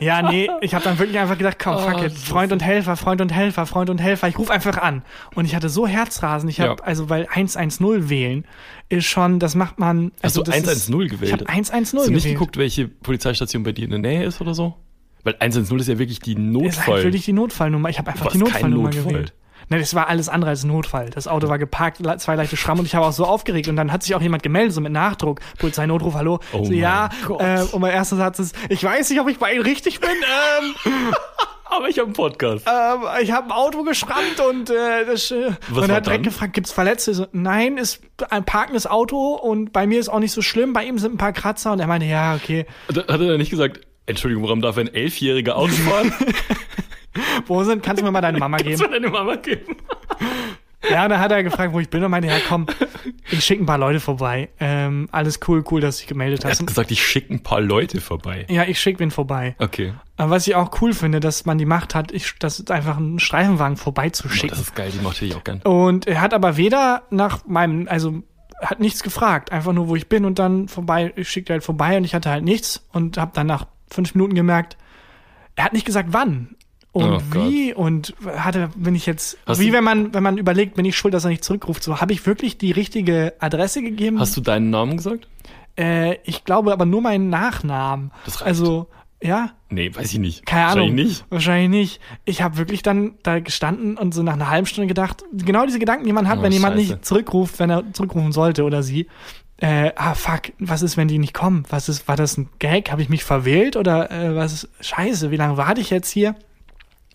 [0.00, 2.12] Ja, nee, ich habe dann wirklich einfach gedacht, komm, fuck Oh, it.
[2.12, 4.28] Freund und Helfer, Freund und Helfer, Freund und Helfer.
[4.28, 5.02] Ich rufe einfach an.
[5.34, 6.48] Und ich hatte so Herzrasen.
[6.48, 6.84] Ich habe, Ja.
[6.84, 8.44] also, weil 110 wählen
[8.88, 10.12] ist schon, das macht man.
[10.22, 11.22] Hast Also du das ist- 110 gewählt?
[11.22, 12.34] Ich habe 110 Hast du nicht gewählt.
[12.38, 14.74] geguckt, welche Polizeistation bei dir in der Nähe ist oder so?
[15.24, 17.02] Weil 110 ist ja wirklich die ist halt Notfall.
[17.04, 17.88] wirklich die Notfallnummer.
[17.90, 19.04] Ich habe einfach Was, die kein Notfallnummer Notfall?
[19.12, 19.32] gewählt.
[19.72, 21.08] Nein, das war alles andere als ein Notfall.
[21.08, 23.68] Das Auto war geparkt, zwei leichte Schrammen und ich habe auch so aufgeregt.
[23.68, 25.40] Und dann hat sich auch jemand gemeldet, so mit Nachdruck.
[25.58, 26.40] Polizei-Notruf, hallo.
[26.52, 27.08] Oh so, ja,
[27.38, 30.10] äh, und mein erster Satz ist, ich weiß nicht, ob ich bei Ihnen richtig bin.
[30.84, 31.14] Ähm,
[31.64, 32.66] Aber ich habe einen Podcast.
[32.66, 36.52] ähm, ich habe ein Auto geschrammt und äh, das, äh, und er hat direkt gefragt,
[36.52, 37.12] gibt's Verletzte?
[37.12, 40.74] Ich So, nein, ist ein parkendes Auto und bei mir ist auch nicht so schlimm.
[40.74, 42.66] Bei ihm sind ein paar Kratzer und er meinte, ja, okay.
[42.88, 46.12] Hat er dann nicht gesagt, Entschuldigung, warum darf ein Elfjähriger Auto fahren?
[47.46, 47.82] Wo sind?
[47.82, 48.82] Kannst du mir mal deine Mama Kannst geben?
[48.92, 49.76] du deine Mama geben?
[50.90, 52.66] Ja, und dann hat er gefragt, wo ich bin und meinte, ja, komm,
[53.30, 54.48] ich schicke ein paar Leute vorbei.
[54.58, 56.58] Ähm, alles cool, cool, dass du dich gemeldet Er hast.
[56.60, 58.46] hat gesagt, ich schicke ein paar Leute vorbei.
[58.50, 59.54] Ja, ich schicke wen vorbei.
[59.58, 59.94] Okay.
[60.16, 63.20] Aber was ich auch cool finde, dass man die Macht hat, ich, das einfach einen
[63.20, 64.48] Streifenwagen Oh, vorbeizuschicken.
[64.48, 65.62] das ist geil, die mache ich auch gern.
[65.62, 68.20] Und er hat aber weder nach meinem, also
[68.60, 71.96] hat nichts gefragt, einfach nur, wo ich bin und dann vorbei, ich schickte halt vorbei
[71.96, 74.76] und ich hatte halt nichts und habe dann nach fünf Minuten gemerkt,
[75.54, 76.56] er hat nicht gesagt, wann.
[76.92, 77.50] Und Oh Gott.
[77.50, 80.96] wie und hatte, bin ich jetzt, Hast wie wenn man, wenn man überlegt, bin ich
[80.96, 81.82] schuld, dass er nicht zurückruft.
[81.82, 84.20] So, habe ich wirklich die richtige Adresse gegeben?
[84.20, 85.26] Hast du deinen Namen gesagt?
[85.78, 88.10] äh, ich glaube aber nur meinen Nachnamen.
[88.26, 88.46] Das reicht.
[88.46, 88.88] Also,
[89.22, 90.44] ja, Nee, weiß ich nicht.
[90.44, 90.88] keine Ahnung.
[90.88, 91.24] Wahrscheinlich nicht.
[91.30, 92.00] Wahrscheinlich nicht.
[92.26, 95.78] Ich habe wirklich dann da gestanden und so nach einer halben Stunde gedacht, genau diese
[95.78, 96.92] Gedanken, die man hat, Oh, wenn jemand scheiße.
[96.94, 99.06] nicht zurückruft, wenn er zurückrufen sollte oder sie.
[99.58, 101.64] Äh, ah, fuck, was ist, wenn die nicht kommen?
[101.70, 102.90] Was ist, war das ein Gag?
[102.90, 106.34] Habe ich mich verwählt oder äh, was ist, scheiße, wie lange warte ich jetzt hier?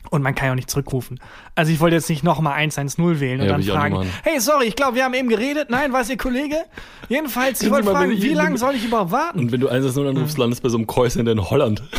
[0.10, 1.20] Und man kann ja auch nicht zurückrufen.
[1.56, 4.76] Also ich wollte jetzt nicht nochmal 110 wählen und Ja, dann fragen, hey, sorry, ich
[4.76, 5.70] glaube, wir haben eben geredet.
[5.70, 6.56] Nein, war es Ihr Kollege?
[7.10, 9.39] Jedenfalls, ich wollte fragen, wie lange soll ich überhaupt warten?
[9.39, 11.84] Und wenn du 110 anrufst, landest bei so einem Callcenter in Holland.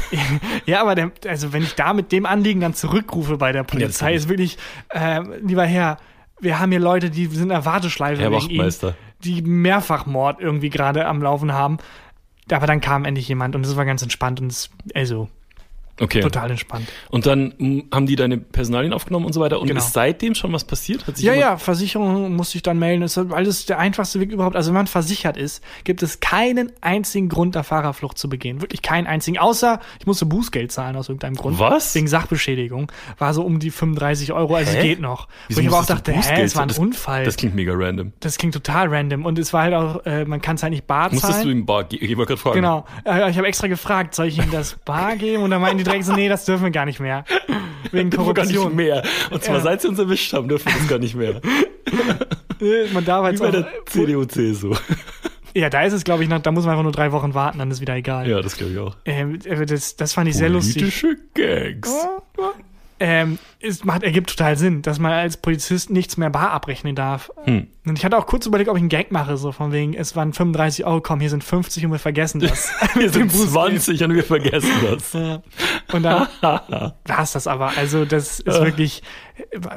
[0.67, 4.15] Ja, aber der, also wenn ich da mit dem Anliegen dann zurückrufe bei der Polizei,
[4.15, 4.59] ist wirklich,
[4.91, 5.97] äh, lieber Herr,
[6.41, 8.95] wir haben hier Leute, die sind in der Warteschleife Herr wegen Ihnen, Wachtmeister.
[9.25, 11.79] die Mehrfachmord irgendwie gerade am Laufen haben.
[12.51, 15.29] Aber dann kam endlich jemand und es war ganz entspannt und es, also
[16.01, 16.21] Okay.
[16.21, 16.89] total entspannt.
[17.11, 19.61] Und dann mh, haben die deine Personalien aufgenommen und so weiter.
[19.61, 19.79] Und Genau.
[19.81, 21.07] ist seitdem schon was passiert?
[21.07, 23.01] Hat sich Ja, ja, Versicherung musste ich dann melden.
[23.03, 24.57] Das ist alles der einfachste Weg überhaupt.
[24.57, 28.61] Also wenn man versichert ist, gibt es keinen einzigen Grund, der Fahrerflucht zu begehen.
[28.61, 29.39] Wirklich keinen einzigen.
[29.39, 31.59] Außer ich musste Bußgeld zahlen aus irgendeinem Grund.
[31.59, 31.95] Was?
[31.95, 32.91] Wegen Sachbeschädigung.
[33.19, 34.77] War so um die 35 Euro, also Hä?
[34.79, 35.29] es geht noch.
[35.49, 36.89] Wieso Wo ich aber auch dachte, hä, Bußgeld es war ein zahlen?
[36.89, 37.25] Unfall.
[37.25, 38.13] Das Das, klingt mega random.
[38.39, 39.25] klingt total random.
[39.25, 41.51] Und es war halt auch, äh, man kann es halt nicht bar Musstest du zahlen.
[41.59, 42.05] ihm Bar geben?
[42.05, 42.55] Ich wollte gerade fragen.
[42.57, 42.85] Genau.
[43.05, 45.43] Äh, ich habe extra gefragt, soll ich ihm das bar geben?
[45.43, 47.25] Und dann meinten die direkt so, nee, das dürfen wir gar nicht mehr.
[47.91, 48.77] Wegen wir gar nicht Korruption.
[48.77, 49.03] mehr.
[49.31, 49.61] Und zwar Ja.
[49.63, 51.41] seit sie uns erwischt haben, dürfen wir das gar nicht mehr.
[52.93, 54.75] Man darf Wie jetzt bei auch, der CDU, CSU.
[55.55, 57.59] Ja, da ist es, glaube ich, noch, da muss man einfach nur drei Wochen warten,
[57.59, 58.29] dann ist wieder egal.
[58.29, 58.97] Ja, das glaube ich auch.
[59.05, 61.01] Ähm, äh, das, das fand ich sehr lustig.
[61.01, 61.93] Politische Gags.
[63.01, 67.31] Ähm, es macht, ergibt total Sinn, dass man als Polizist nichts mehr bar abrechnen darf.
[67.45, 67.69] Hm.
[67.87, 70.17] Und ich hatte auch kurz überlegt, ob ich einen Gag mache, so von wegen, es
[70.17, 72.73] waren 35 Euro, komm, hier sind 50 und wir vergessen das.
[72.95, 73.83] Wir sind Mit dem Bußgeld.
[73.83, 75.13] 20 und wir vergessen das.
[75.19, 75.43] Ja.
[75.93, 77.77] Und dann war es das aber.
[77.77, 79.03] Also das ist wirklich,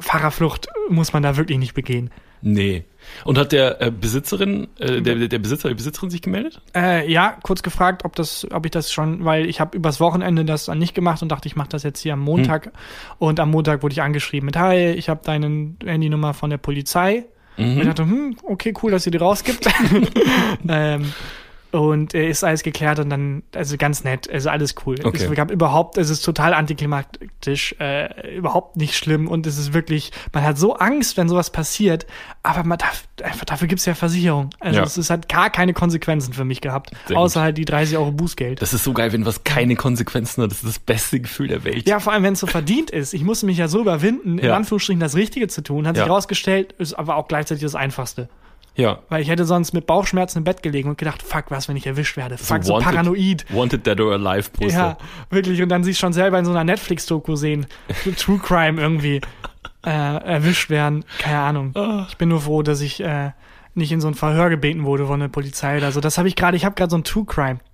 [0.02, 2.10] Fahrerflucht muss man da wirklich nicht begehen.
[2.42, 2.86] Nee.
[3.26, 6.62] Und hat der äh, Besitzerin, äh, der, der Besitzer, die Besitzerin sich gemeldet?
[6.76, 10.46] Äh, ja, kurz gefragt, ob das, ob ich das schon, weil ich habe übers Wochenende
[10.46, 12.66] das dann nicht gemacht und dachte, ich mache das jetzt hier am Montag.
[12.66, 12.72] Hm.
[13.20, 17.26] Und am Montag wurde ich angeschrieben mit, hi, ich habe deine Handynummer von der Polizei.
[17.58, 19.68] Und ich dachte, hm, okay, cool, dass ihr die rausgibt.
[20.68, 21.14] ähm,
[21.72, 24.96] und äh, ist alles geklärt und dann, also ganz nett, also alles cool.
[25.04, 25.18] Okay.
[25.24, 30.12] Es gab überhaupt, es ist total antiklimaktisch, äh, überhaupt nicht schlimm und es ist wirklich,
[30.34, 32.06] man hat so Angst, wenn sowas passiert,
[32.44, 34.50] aber man darf, einfach dafür gibt's ja Versicherung.
[34.60, 34.86] Also Ja.
[34.86, 37.44] es, es hat gar keine Konsequenzen für mich gehabt, Sehr außer gut.
[37.46, 38.62] halt die 30 Euro Bußgeld.
[38.62, 40.52] Das ist so geil, wenn was keine Konsequenzen hat.
[40.52, 41.88] Das ist das beste Gefühl der Welt.
[41.88, 43.14] Ja, vor allem, wenn es so verdient ist.
[43.14, 44.56] Ich musste mich ja so überwinden, in Ja.
[44.56, 46.08] Anführungsstrichen das Richtige zu tun, hat sich Ja.
[46.08, 48.30] herausgestellt, ist aber auch gleichzeitig das Einfachste.
[48.76, 49.00] Ja.
[49.10, 51.86] Weil ich hätte sonst mit Bauchschmerzen im Bett gelegen und gedacht, fuck, was, wenn ich
[51.86, 52.38] erwischt werde?
[52.38, 53.46] Fuck, so, wanted, paranoid.
[53.54, 54.80] Wanted Dead or Alive Poster.
[54.80, 54.98] Ja,
[55.30, 55.62] wirklich.
[55.62, 57.68] Und dann sich schon selber in so einer Netflix-Doku sehen.
[58.06, 59.22] So True Crime irgendwie
[59.86, 61.04] äh, erwischt werden.
[61.20, 61.72] Keine Ahnung.
[61.76, 62.06] Ah.
[62.10, 63.32] Ich bin nur froh, dass ich äh,
[63.74, 66.00] nicht in so ein Verhör gebeten wurde von der Polizei oder so.
[66.02, 67.26] Das habe ich gerade, ich habe gerade so einen True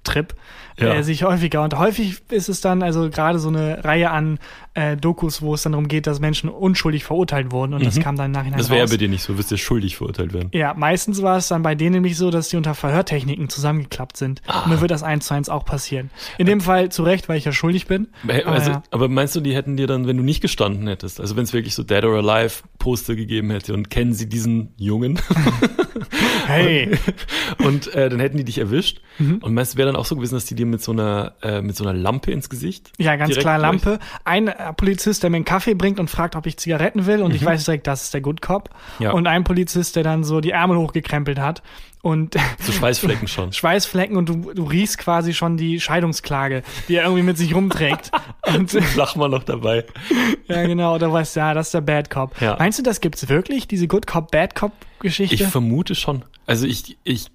[0.08, 0.34] Crime-Trip.
[0.80, 0.94] Ja.
[0.94, 1.64] Äh, sich häufiger.
[1.64, 4.38] Und häufig ist es dann also gerade so eine Reihe an
[4.76, 7.74] äh, Dokus, wo es dann darum geht, dass Menschen unschuldig verurteilt wurden.
[7.74, 8.54] Und das kam dann Mhm.
[8.56, 10.50] Das wäre bei dir nicht so, wirst du schuldig verurteilt werden.
[10.54, 14.44] Ja, meistens war es dann bei denen nämlich so, dass die unter Verhörtechniken zusammengeklappt sind.
[14.46, 14.64] Ah.
[14.66, 16.12] Und mir wird das eins zu eins auch passieren.
[16.38, 18.10] In dem Fall zu Recht, weil ich ja schuldig bin.
[18.28, 18.84] Äh, Aber Also, ja.
[18.92, 21.54] aber meinst du, die hätten dir dann, wenn du nicht gestanden hättest, also wenn es
[21.54, 25.20] wirklich so Dead or Alive Poster gegeben hätte und kennen sie diesen Jungen
[26.46, 26.92] Hey,
[27.66, 29.38] und äh, dann hätten die dich erwischt Mhm.
[29.42, 31.62] und meinst du, wäre dann auch so gewesen, dass die dir mit so einer äh,
[31.62, 32.92] mit so einer Lampe ins Gesicht?
[32.98, 33.58] ja, ganz klar?
[33.58, 34.00] Lampe.
[34.24, 37.34] Ein äh, Polizist, der mir einen Kaffee bringt und fragt, ob ich Zigaretten will und
[37.34, 38.70] ich weiß direkt, das ist der Good Cop.
[39.00, 39.04] Mhm.
[39.04, 39.12] Ja.
[39.12, 41.62] Und ein Polizist, der dann so die Ärmel hochgekrempelt hat
[42.02, 43.54] und So Schweißflecken schon.
[43.54, 48.12] Schweißflecken und du, du riechst quasi schon die Scheidungsklage, die er irgendwie mit sich rumträgt.
[48.56, 49.86] und Lach mal noch dabei.
[50.48, 52.40] ja, genau, da weißt du, ja, das ist der Bad Cop.
[52.42, 52.56] Ja.
[52.58, 55.36] Meinst du, das gibt's wirklich, diese Good Cop, Bad Cop Geschichte?
[55.36, 56.24] Ich vermute schon.
[56.46, 57.30] Also ich, ich,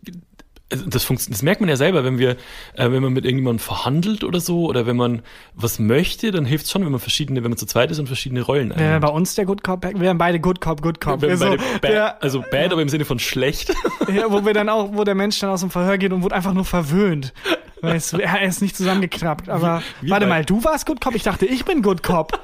[0.87, 2.31] das das merkt man ja selber, wenn wir,
[2.75, 5.23] äh, wenn man mit irgendjemandem verhandelt oder so, oder wenn man
[5.55, 8.07] was möchte, dann hilft es schon, wenn man verschiedene, wenn man zu zweit ist und
[8.07, 9.01] verschiedene Rollen einnimmt.
[9.03, 11.23] bei uns der Good Cop, wir wären beide Good Cop, Good Cop.
[11.23, 13.75] Wir haben so, beide bad, der, also bad, aber im Sinne von schlecht.
[14.15, 16.35] ja, wo wir dann auch, wo der Mensch dann aus dem Verhör geht und wurde
[16.35, 17.33] einfach nur verwöhnt.
[17.83, 19.49] Weißt du, er ist nicht zusammengeknappt.
[19.49, 21.15] Aber Wie warte bei- mal, du warst Good Cop?
[21.17, 22.39] Ich dachte, ich bin Good Cop.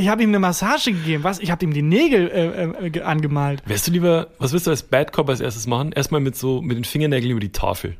[0.00, 1.24] Ich habe ihm eine Massage gegeben.
[1.24, 1.38] Was?
[1.38, 3.62] Ich habe ihm die Nägel äh, äh, ge- angemalt.
[3.66, 5.92] Wärst du lieber, was willst du als Bad Cop als erstes machen?
[5.92, 7.96] Erstmal mit so, mit den Fingernägeln über die Tafel.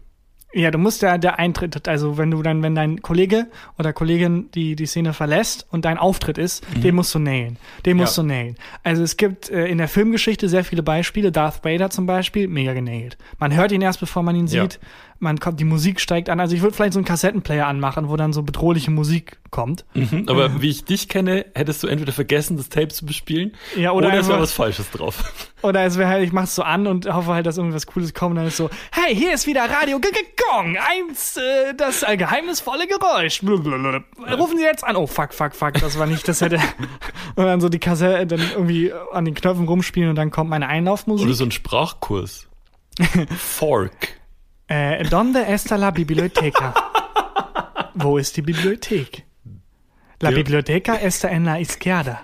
[0.53, 3.47] Ja, du musst ja der Eintritt, also wenn du dann, wenn dein Kollege
[3.79, 7.57] oder Kollegin die die Szene verlässt und dein Auftritt ist, den musst du nailen.
[7.87, 8.29] Den musst Mhm.
[8.31, 8.37] Ja.
[8.37, 8.57] du nailen.
[8.83, 11.31] Also es gibt äh, in der Filmgeschichte sehr viele Beispiele.
[11.31, 13.17] Darth Vader zum Beispiel, mega genailt.
[13.39, 14.63] Man hört ihn erst, bevor man ihn Ja.
[14.63, 14.81] sieht.
[15.21, 16.41] Man kommt, die Musik steigt an.
[16.41, 19.85] Also ich würde vielleicht so einen Kassettenplayer anmachen, wo dann so bedrohliche Musik kommt.
[19.95, 23.93] Mhm, aber wie ich dich kenne, hättest du entweder vergessen, das Tape zu bespielen, Ja,
[23.93, 25.23] oder oder es wäre was Falsches drauf.
[25.63, 28.31] Oder es wäre halt, ich mach's so an und hoffe halt, dass irgendwas Cooles kommt.
[28.31, 32.03] Und dann ist so, hey, hier ist wieder Radio G -G Gong, eins, äh, das
[32.03, 33.41] äh, geheimnisvolle Geräusch.
[33.43, 34.03] Blablabla.
[34.37, 34.97] Rufen Sie jetzt an.
[34.97, 36.57] Oh, fuck, fuck, fuck, das war nicht, das hätte.
[37.37, 40.67] und dann so die Kassette dann irgendwie an den Knöpfen rumspielen und dann kommt meine
[40.67, 41.27] Einlaufmusik.
[41.27, 42.49] Oder so ein Sprachkurs.
[43.37, 44.20] Fork.
[44.71, 46.73] Äh, donde está la biblioteca?
[47.95, 49.25] Wo ist die Bibliothek?
[50.21, 50.37] La Ja.
[50.37, 52.21] biblioteca está en la izquierda.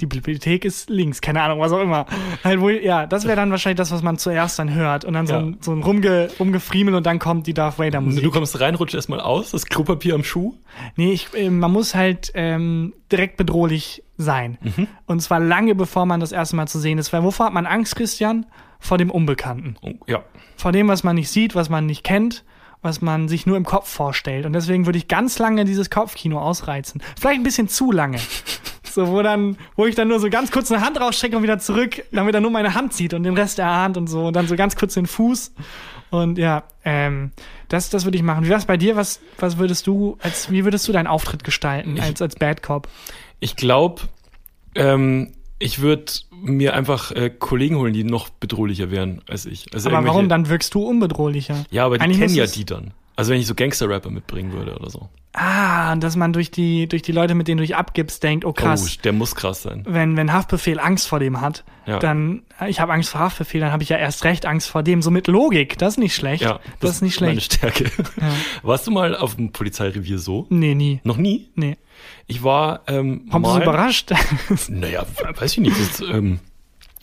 [0.00, 2.06] Die Bibliothek ist links, keine Ahnung, was auch immer.
[2.42, 5.04] Halt wohl, ja, das wäre dann wahrscheinlich das, was man zuerst dann hört.
[5.04, 5.40] Und dann so Ja.
[5.40, 8.22] ein, so ein Rumge, Rumgefriemel und dann kommt die Darth Vader Musik.
[8.24, 10.54] Du kommst rein, rutschst erstmal aus, das Klopapier am Schuh.
[10.96, 14.56] Nee, ich, äh, man muss halt ähm, direkt bedrohlich sein.
[14.62, 14.86] Mhm.
[15.04, 17.12] Und zwar lange bevor man das erste Mal zu sehen ist.
[17.12, 18.46] Weil wovor hat man Angst, Christian?
[18.80, 19.76] Vor dem Unbekannten.
[19.82, 20.24] Oh, ja.
[20.56, 22.44] vor dem, was man nicht sieht, was man nicht kennt,
[22.82, 24.46] was man sich nur im Kopf vorstellt.
[24.46, 27.02] Und deswegen würde ich ganz lange dieses Kopfkino ausreizen.
[27.18, 28.18] Vielleicht ein bisschen zu lange.
[28.92, 31.60] So, wo dann, wo ich dann nur so ganz kurz eine Hand rausstrecke und wieder
[31.60, 34.26] zurück, damit er nur meine Hand sieht und den Rest erahnt und so.
[34.26, 35.52] Und dann so ganz kurz den Fuß.
[36.10, 37.30] Und ja, ähm,
[37.68, 38.44] das, das würde ich machen.
[38.44, 38.96] Wie wär's bei dir?
[38.96, 42.88] Was, was würdest du, als, wie würdest du deinen Auftritt gestalten als, als Bad Cop?
[43.38, 44.02] Ich glaube,
[44.74, 46.10] ähm, ich würde
[46.42, 49.72] mir einfach äh, Kollegen holen, die noch bedrohlicher wären als ich.
[49.72, 50.28] Also Aber warum?
[50.28, 51.64] Dann wirkst du unbedrohlicher.
[51.70, 52.92] Ja, aber die Eigentlich kennen ja die dann.
[53.20, 55.10] Also wenn ich so Gangster-Rapper mitbringen würde oder so.
[55.34, 58.54] Ah, dass man durch die, durch die Leute, mit denen du dich abgibst, denkt, oh
[58.54, 58.96] krass.
[58.98, 59.84] Oh, der muss krass sein.
[59.86, 61.98] wenn, wenn Haftbefehl Angst vor dem hat, Ja.
[61.98, 65.02] dann, ich habe Angst vor Haftbefehl, dann habe ich ja erst recht Angst vor dem.
[65.02, 66.42] So mit Logik, das ist nicht schlecht.
[66.44, 67.52] Ja, das, ist nicht Meine schlecht.
[67.52, 67.90] Stärke.
[68.62, 70.46] Warst du mal auf dem Polizeirevier so?
[70.48, 71.00] Nee, nie.
[71.04, 71.50] Noch nie?
[71.56, 71.76] Nee.
[72.26, 74.12] Ich war ähm, du mal, überrascht?
[74.68, 75.04] Naja,
[75.36, 75.78] weiß ich nicht.
[75.78, 76.40] Es ähm,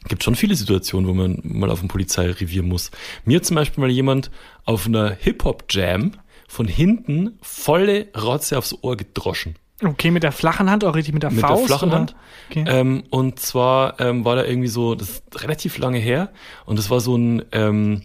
[0.05, 2.91] gibt schon viele Situationen, wo man mal auf dem Polizeirevier muss.
[3.25, 4.31] Mir zum Beispiel mal jemand
[4.65, 6.13] auf einer Hip-Hop-Jam
[6.47, 9.55] von hinten volle Rotze aufs Ohr gedroschen.
[9.83, 11.62] Okay, mit der flachen Hand, auch richtig mit der mit Faust?
[11.62, 11.97] der flachen oder?
[11.99, 12.15] Hand.
[12.49, 12.65] Okay.
[12.67, 16.31] Ähm, und zwar ähm, war da irgendwie so, das ist relativ lange her
[16.65, 18.01] und das war so ein, ähm,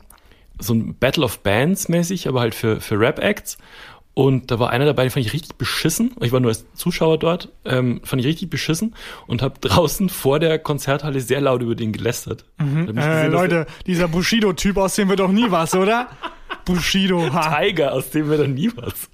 [0.58, 3.56] so ein Battle of Bands mäßig, aber halt für, für Rap-Acts.
[4.14, 6.10] Und da war einer dabei, den fand ich richtig beschissen.
[6.20, 8.94] Ich war nur als Zuschauer dort, ähm, fand ich richtig beschissen
[9.26, 12.44] und habe draußen vor der Konzerthalle sehr laut über den gelästert.
[12.58, 16.08] Nicht Äh, gesehen, dass Leute, dieser Bushido-Typ, aus dem wird doch nie was, oder?
[16.66, 17.58] Bushido, ha.
[17.58, 19.10] Tiger, aus dem wäre dann nie was.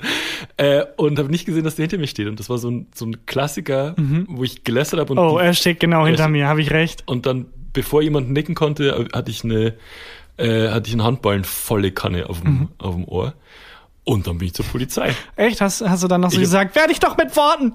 [0.56, 2.26] Äh, und habe nicht gesehen, dass der hinter mir steht.
[2.26, 3.94] Und das war so ein, so ein Klassiker,
[4.26, 6.70] wo ich gelästert habe und Oh, die er steht genau hinter steht- mir, habe ich
[6.72, 7.04] recht.
[7.06, 9.74] Und dann, bevor jemand nicken konnte, hatte ich eine,
[10.36, 12.68] äh, hatte ich einen Handballen volle Kanne auf dem, Mhm.
[12.78, 13.34] auf dem Ohr.
[14.08, 15.14] Und dann bin ich zur Polizei.
[15.36, 15.60] Echt?
[15.60, 17.74] Hast, hast du dann noch so Ich- gesagt, werde ich doch mit Worten?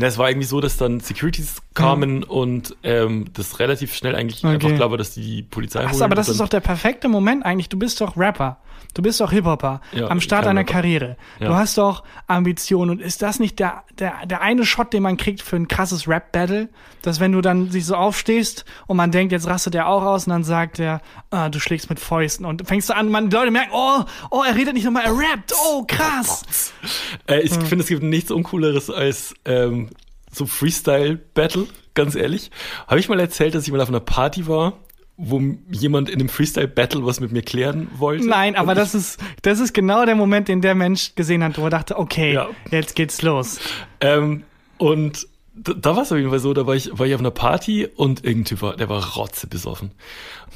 [0.00, 4.54] Es war irgendwie so, dass dann Securities kamen und ähm, das relativ schnell eigentlich Okay.
[4.54, 6.02] einfach klar war, dass die Polizei Ach, holen.
[6.02, 7.68] aber das ist doch der perfekte Moment eigentlich.
[7.68, 8.56] Du bist doch Rapper.
[8.96, 10.64] Du bist doch Hip-Hopper Ja, am Start Rapper.
[10.64, 11.18] Karriere.
[11.38, 11.48] Ja.
[11.48, 12.92] Du hast doch Ambitionen.
[12.92, 16.08] Und ist das nicht der, der, der eine Shot, den man kriegt für ein krasses
[16.08, 16.70] Rap-Battle?
[17.02, 20.26] Dass wenn du dann sich so aufstehst und man denkt, jetzt rastet er auch aus
[20.26, 22.46] und dann sagt er, ah, du schlägst mit Fäusten.
[22.46, 25.12] Und fängst du an, man, die Leute merken, oh, oh, er redet nicht nochmal, er
[25.12, 25.52] rappt.
[25.66, 26.72] Oh, krass.
[27.26, 29.90] äh, ich finde, es gibt nichts Uncooleres als ähm,
[30.32, 32.50] so Freestyle-Battle, ganz ehrlich.
[32.86, 34.72] Habe ich mal erzählt, dass ich mal auf einer Party war,
[35.16, 38.26] wo jemand in einem Freestyle-Battle was mit mir klären wollte?
[38.26, 41.64] Nein, aber das ist, das ist genau der Moment, den der Mensch gesehen hat, wo
[41.64, 42.48] er dachte, okay, Ja.
[42.70, 43.58] jetzt geht's los.
[44.00, 44.44] Ähm,
[44.78, 47.20] und da, da war es auf jeden Fall so, da war ich, war ich auf
[47.20, 49.92] einer Party und irgendein Typ war, der war rotze besoffen.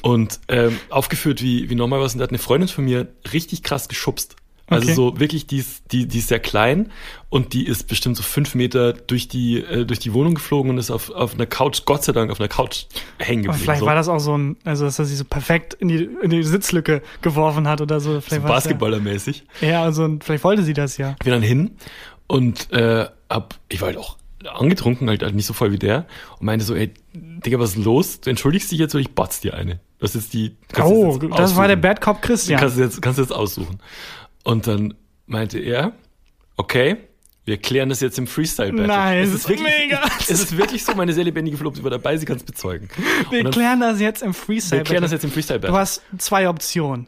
[0.03, 2.12] Und ähm, aufgeführt wie, wie normal was.
[2.14, 4.37] Und der hat eine Freundin von mir richtig krass geschubst.
[4.70, 4.94] Also Okay.
[4.94, 6.90] so wirklich, die ist, die, die ist sehr klein
[7.28, 10.78] und die ist bestimmt so fünf Meter durch die, äh, durch die Wohnung geflogen und
[10.78, 12.85] ist auf, auf einer Couch, Gott sei Dank, auf einer Couch
[13.18, 13.64] hängen Aber geblieben.
[13.64, 13.87] vielleicht so.
[13.87, 16.42] war das auch so ein, also dass er sie so perfekt in die, in die
[16.44, 18.14] Sitzlücke geworfen hat oder so.
[18.14, 19.44] so Vielleicht das Basketballermäßig.
[19.61, 21.16] Ja, ja, also vielleicht wollte sie das ja.
[21.22, 21.72] bin dann hin
[22.28, 24.16] und äh, hab, ich war halt auch
[24.48, 26.06] angetrunken, halt, halt nicht so voll wie der
[26.38, 28.20] und meinte so, ey, Digga, was ist los?
[28.20, 29.80] Du entschuldigst dich jetzt oder ich batz dir eine.
[29.98, 30.56] Das ist die.
[30.83, 31.76] Oh, das war der.
[31.76, 32.59] Bad Cop Christian.
[32.59, 33.78] Kannst du jetzt, kannst du jetzt aussuchen.
[34.44, 34.94] Und dann
[35.26, 35.92] meinte er,
[36.57, 36.96] okay,
[37.44, 38.87] wir klären das jetzt im Freestyle-Battle.
[38.87, 39.29] Nice.
[39.29, 40.03] Es ist wirklich, Mega.
[40.20, 42.88] Es ist wirklich so, meine sehr lebendige Verlobte war dabei, sie kann es bezeugen.
[43.31, 44.81] Wir dann- klären das jetzt im Freestyle.
[44.81, 45.76] wir klären das jetzt im Du Freestyle-Battle.
[45.76, 47.07] hast zwei Optionen.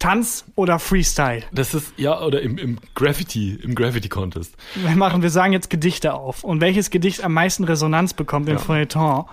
[0.00, 1.44] Tanz oder Freestyle.
[1.52, 4.54] Das ist, ja, oder im, im Graffiti, im Graffiti-Contest.
[4.74, 6.44] Wir machen, wir sagen jetzt Gedichte auf.
[6.44, 8.60] Und welches Gedicht am meisten Resonanz bekommt im Ja.
[8.60, 9.24] Feuilleton,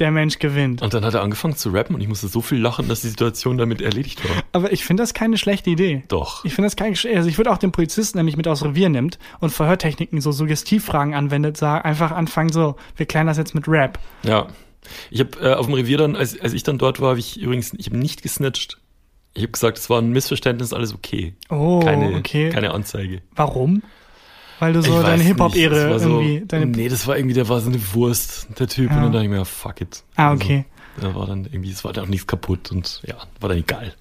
[0.00, 0.82] der Mensch gewinnt.
[0.82, 3.08] Und dann hat er angefangen zu rappen und ich musste so viel lachen, dass die
[3.08, 4.42] Situation damit erledigt war.
[4.52, 6.02] Aber ich finde das keine schlechte Idee.
[6.08, 6.44] Doch.
[6.44, 8.88] Ich finde das keine, also ich würde auch den Polizisten, der mich mit aus Revier
[8.88, 13.68] nimmt und Verhörtechniken, so Suggestivfragen anwendet, sagen, einfach anfangen so, wir klären das jetzt mit
[13.68, 13.98] Rap.
[14.22, 14.48] Ja.
[15.10, 17.40] Ich habe äh, auf dem Revier dann, als, als ich dann dort war, habe ich
[17.40, 18.78] übrigens, ich habe nicht gesnitcht.
[19.34, 21.34] Ich habe gesagt, es war ein Missverständnis, alles okay.
[21.50, 22.50] Oh, keine, okay.
[22.50, 23.22] keine Anzeige.
[23.36, 23.82] Warum?
[24.60, 27.70] Weil du so deine Hip-Hop-Ehre so, irgendwie, deine, Nee, das war irgendwie, der war so
[27.70, 28.90] eine Wurst, der Typ.
[28.90, 28.96] Ja.
[28.96, 30.04] Und dann dachte ich mir, fuck it.
[30.16, 30.66] ah, okay.
[30.96, 33.58] Also, da war dann irgendwie, es war dann auch nichts kaputt und ja, war dann
[33.58, 33.94] egal.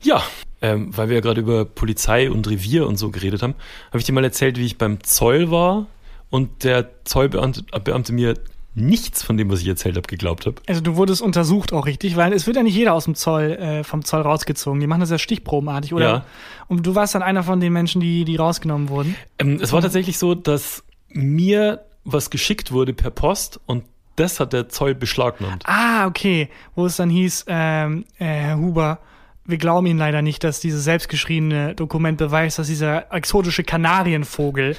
[0.00, 0.22] Ja,
[0.62, 3.54] ähm, weil wir ja gerade über Polizei und Revier und so geredet haben,
[3.88, 5.86] habe ich dir mal erzählt, wie ich beim Zoll war
[6.30, 8.34] und der Zollbeamte Beamte mir
[8.74, 10.56] nichts von dem, was ich erzählt habe, geglaubt habe.
[10.68, 13.52] Also du wurdest untersucht auch richtig, weil es wird ja nicht jeder aus dem Zoll,
[13.52, 14.80] äh, vom Zoll rausgezogen.
[14.80, 16.08] Die machen das ja stichprobenartig, oder?
[16.08, 16.24] Ja.
[16.68, 19.16] Und du warst dann einer von den Menschen, die, die rausgenommen wurden.
[19.38, 23.84] Ähm, es war tatsächlich so, dass mir was geschickt wurde per Post und
[24.16, 25.64] das hat der Zoll beschlagnahmt.
[25.66, 26.48] Ah, okay.
[26.74, 28.98] Wo es dann hieß, ähm, äh, Herr Huber,
[29.44, 34.76] wir glauben Ihnen leider nicht, dass dieses selbstgeschriebene Dokument beweist, dass dieser exotische Kanarienvogel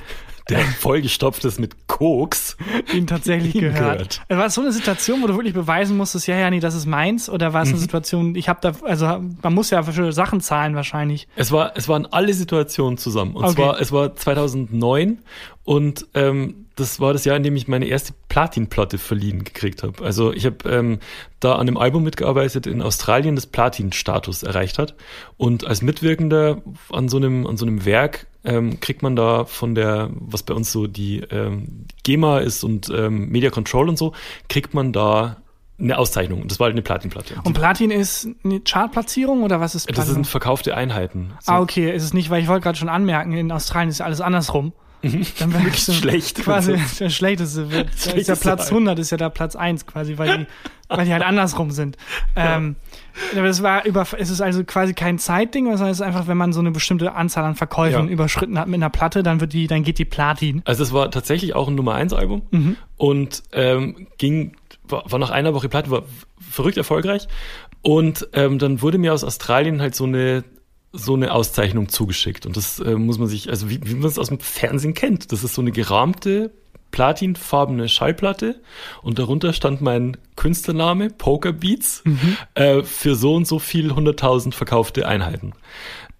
[0.52, 2.58] Der vollgestopft ist mit Koks.
[2.94, 4.20] Ihnen tatsächlich Ihnen gehört.
[4.28, 4.40] gehört.
[4.40, 6.86] War es so eine Situation, wo du wirklich beweisen musstest, ja, ja, nee, das ist
[6.86, 7.30] meins?
[7.30, 7.82] Oder war es eine Mhm.
[7.82, 9.06] Situation, ich habe da, also
[9.42, 11.28] man muss ja für Sachen zahlen wahrscheinlich.
[11.36, 13.36] Es war, es waren alle Situationen zusammen.
[13.36, 13.56] Und Okay.
[13.56, 15.20] zwar, es war 2009
[15.64, 20.04] und ähm, das war das Jahr, in dem ich meine erste Platinplatte verliehen gekriegt habe.
[20.04, 21.00] Also ich habe ähm,
[21.40, 24.96] da an einem Album mitgearbeitet in Australien, das Platin-Status erreicht hat.
[25.38, 26.62] Und als Mitwirkender
[26.92, 30.54] an so einem, an so einem Werk ähm, kriegt man da von der, was bei
[30.54, 34.14] uns so die ähm, GEMA ist und ähm, Media Control und so,
[34.50, 35.38] kriegt man da
[35.80, 36.48] eine Auszeichnung.
[36.48, 37.36] Das war halt eine Platinplatte.
[37.44, 40.14] Und Platin ist eine Chartplatzierung oder was ist das Platin?
[40.14, 41.34] sind verkaufte Einheiten.
[41.40, 41.52] So.
[41.52, 44.06] ah, okay, ist es nicht, weil ich wollte gerade schon anmerken, in Australien ist ja
[44.06, 44.74] alles andersrum.
[45.02, 46.38] Dann wäre ich so schlecht.
[46.44, 47.72] Quasi der schlechteste.
[47.72, 47.90] wird.
[48.06, 48.72] Da ist ja Platz Alter.
[48.76, 50.46] 100, ist ja da Platz 1 quasi, weil die,
[50.90, 51.98] weil die halt andersrum sind.
[52.36, 52.76] Ähm,
[53.36, 56.38] aber es war über, es ist also quasi kein Zeitding, sondern es ist einfach, wenn
[56.38, 58.12] man so eine bestimmte Anzahl an Verkäufen Ja.
[58.14, 60.62] überschritten hat mit einer Platte, dann wird die, dann geht die Platin.
[60.66, 62.78] Also es war tatsächlich auch ein Nummer 1 Album Mhm.
[62.98, 64.56] und ähm, ging
[64.88, 66.04] war, war nach einer Woche Platte, war
[66.40, 67.28] verrückt erfolgreich
[67.82, 70.44] und ähm, dann wurde mir aus Australien halt so eine
[70.94, 72.46] so eine Auszeichnung zugeschickt.
[72.46, 75.32] Und das äh, muss man sich, also wie, wie man es aus dem Fernsehen kennt.
[75.32, 76.52] Das ist so eine gerahmte,
[76.92, 78.62] platinfarbene Schallplatte
[79.02, 82.04] und darunter stand mein Künstlername, Poker Beats,
[82.56, 85.54] äh, für so und so viel 100.000 verkaufte Einheiten.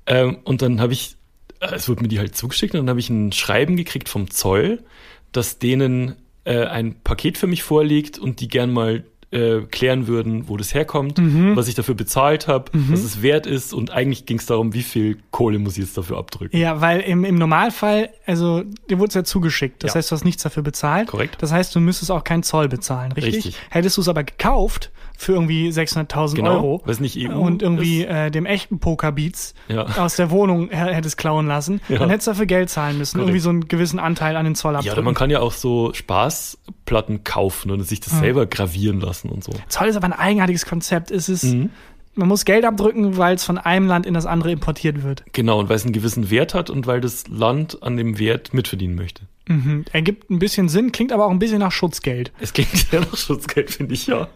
[0.08, 1.16] Ähm, und dann habe ich,
[1.60, 4.32] äh, es wurde mir die halt zugeschickt und dann habe ich ein Schreiben gekriegt vom
[4.32, 4.84] Zoll,
[5.34, 6.16] dass denen
[6.46, 10.74] äh, ein Paket für mich vorliegt und die gern mal äh, klären würden, wo das
[10.74, 11.18] herkommt,
[11.56, 14.84] was ich dafür bezahlt habe, was es wert ist und eigentlich ging es darum, wie
[14.84, 16.58] viel Kohle muss ich jetzt dafür abdrücken.
[16.58, 19.84] Ja, weil im, im Normalfall, also dir wurde es ja zugeschickt.
[19.84, 19.96] Das Ja.
[19.96, 21.08] heißt, du hast nichts dafür bezahlt.
[21.08, 21.38] Korrekt.
[21.42, 23.36] Das heißt, du müsstest auch keinen Zoll bezahlen, richtig?
[23.36, 23.56] Richtig.
[23.70, 24.92] Hättest du es aber gekauft
[25.22, 29.86] für irgendwie 600.000 Genau, Euro weil's nicht EU und irgendwie äh, dem echten Pokerbeats Ja.
[29.98, 32.00] aus der Wohnung hättest klauen lassen, Ja.
[32.00, 33.18] dann hättest du dafür Geld zahlen müssen.
[33.18, 33.30] Korrekt.
[33.30, 34.98] Irgendwie so einen gewissen Anteil an den Zoll Ja, abdrücken.
[34.98, 39.44] oder man kann ja auch so Spaßplatten kaufen und sich das selber gravieren lassen und
[39.44, 39.52] so.
[39.68, 41.12] Zoll ist aber ein eigenartiges Konzept.
[41.12, 41.70] Es ist, Mhm.
[42.16, 45.24] man muss Geld abdrücken, weil es von einem Land in das andere importiert wird.
[45.34, 48.54] Genau, und weil es einen gewissen Wert hat und weil das Land an dem Wert
[48.54, 49.24] mitverdienen möchte.
[49.48, 49.86] Mhm.
[49.92, 52.32] Ergibt ein bisschen Sinn, klingt aber auch ein bisschen nach Schutzgeld.
[52.40, 54.28] Es klingt sehr nach Schutzgeld, finde ich ja.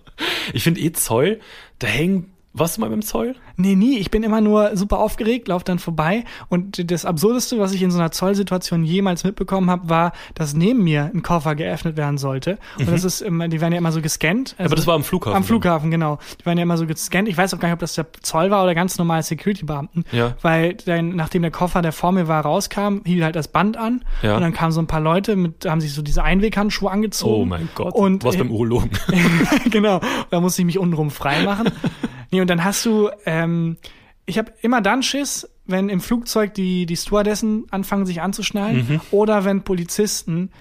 [0.53, 1.39] Ich finde eh Zoll,
[1.79, 3.35] da hängen, warst du mal beim Zoll?
[3.57, 3.99] Nee, nie.
[3.99, 6.25] Ich bin immer nur super aufgeregt, lauf dann vorbei.
[6.49, 10.83] Und das Absurdeste, was ich in so einer Zollsituation jemals mitbekommen habe, war, dass neben
[10.83, 12.57] mir ein Koffer geöffnet werden sollte.
[12.77, 14.55] Und das ist immer, die werden ja immer so gescannt.
[14.57, 14.65] Also Mhm.
[14.65, 15.37] Aber das war am Flughafen.
[15.37, 16.19] Am Flughafen, genau.
[16.39, 17.27] Die werden ja immer so gescannt.
[17.29, 20.03] Ich weiß auch gar nicht, ob das der Zoll war oder ganz normal Security-Beamten.
[20.11, 20.35] Ja.
[20.41, 24.03] Weil dann, nachdem der Koffer, der vor mir war, rauskam, hielt halt das Band an.
[24.21, 24.35] Ja.
[24.35, 27.43] Und dann kamen so ein paar Leute mit, haben sich so diese Einweghandschuhe angezogen.
[27.43, 27.93] Oh mein Gott.
[27.93, 28.89] Und was beim Urologen.
[29.69, 31.69] genau, da musste ich mich untenrum frei machen.
[32.31, 33.77] nee, und dann hast du, ähm,
[34.25, 39.01] ich habe immer dann Schiss, wenn im Flugzeug die, die Stewardessen anfangen, sich anzuschnallen Mhm.
[39.11, 40.51] oder wenn Polizisten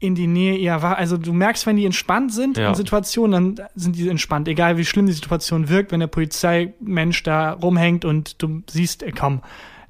[0.00, 2.68] in die Nähe ihrer Wahl, also du merkst, wenn die entspannt sind Ja.
[2.68, 7.22] in Situationen, dann sind die entspannt, egal wie schlimm die Situation wirkt, wenn der Polizeimensch
[7.24, 9.42] da rumhängt und du siehst, äh, komm,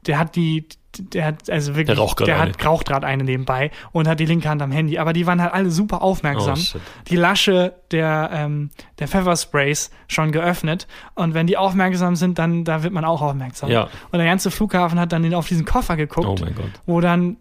[0.07, 0.67] der hat die,
[0.99, 4.21] der hat also wirklich, Der raucht gerade der hat raucht gerade eine nebenbei und hat
[4.21, 6.79] die linke Hand am Handy, aber die waren halt alle super aufmerksam Oh,
[7.09, 10.87] die Lasche der, ähm, der Pfeffersprays schon geöffnet.
[11.15, 13.71] Und wenn die aufmerksam sind, dann da wird man auch aufmerksam.
[13.71, 13.85] Ja.
[14.11, 16.71] Und der ganze Flughafen hat dann den- auf diesen Koffer geguckt, Oh mein Gott.
[16.87, 17.37] wo dann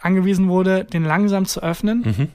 [0.00, 2.02] angewiesen wurde, den langsam zu öffnen.
[2.02, 2.28] Mhm.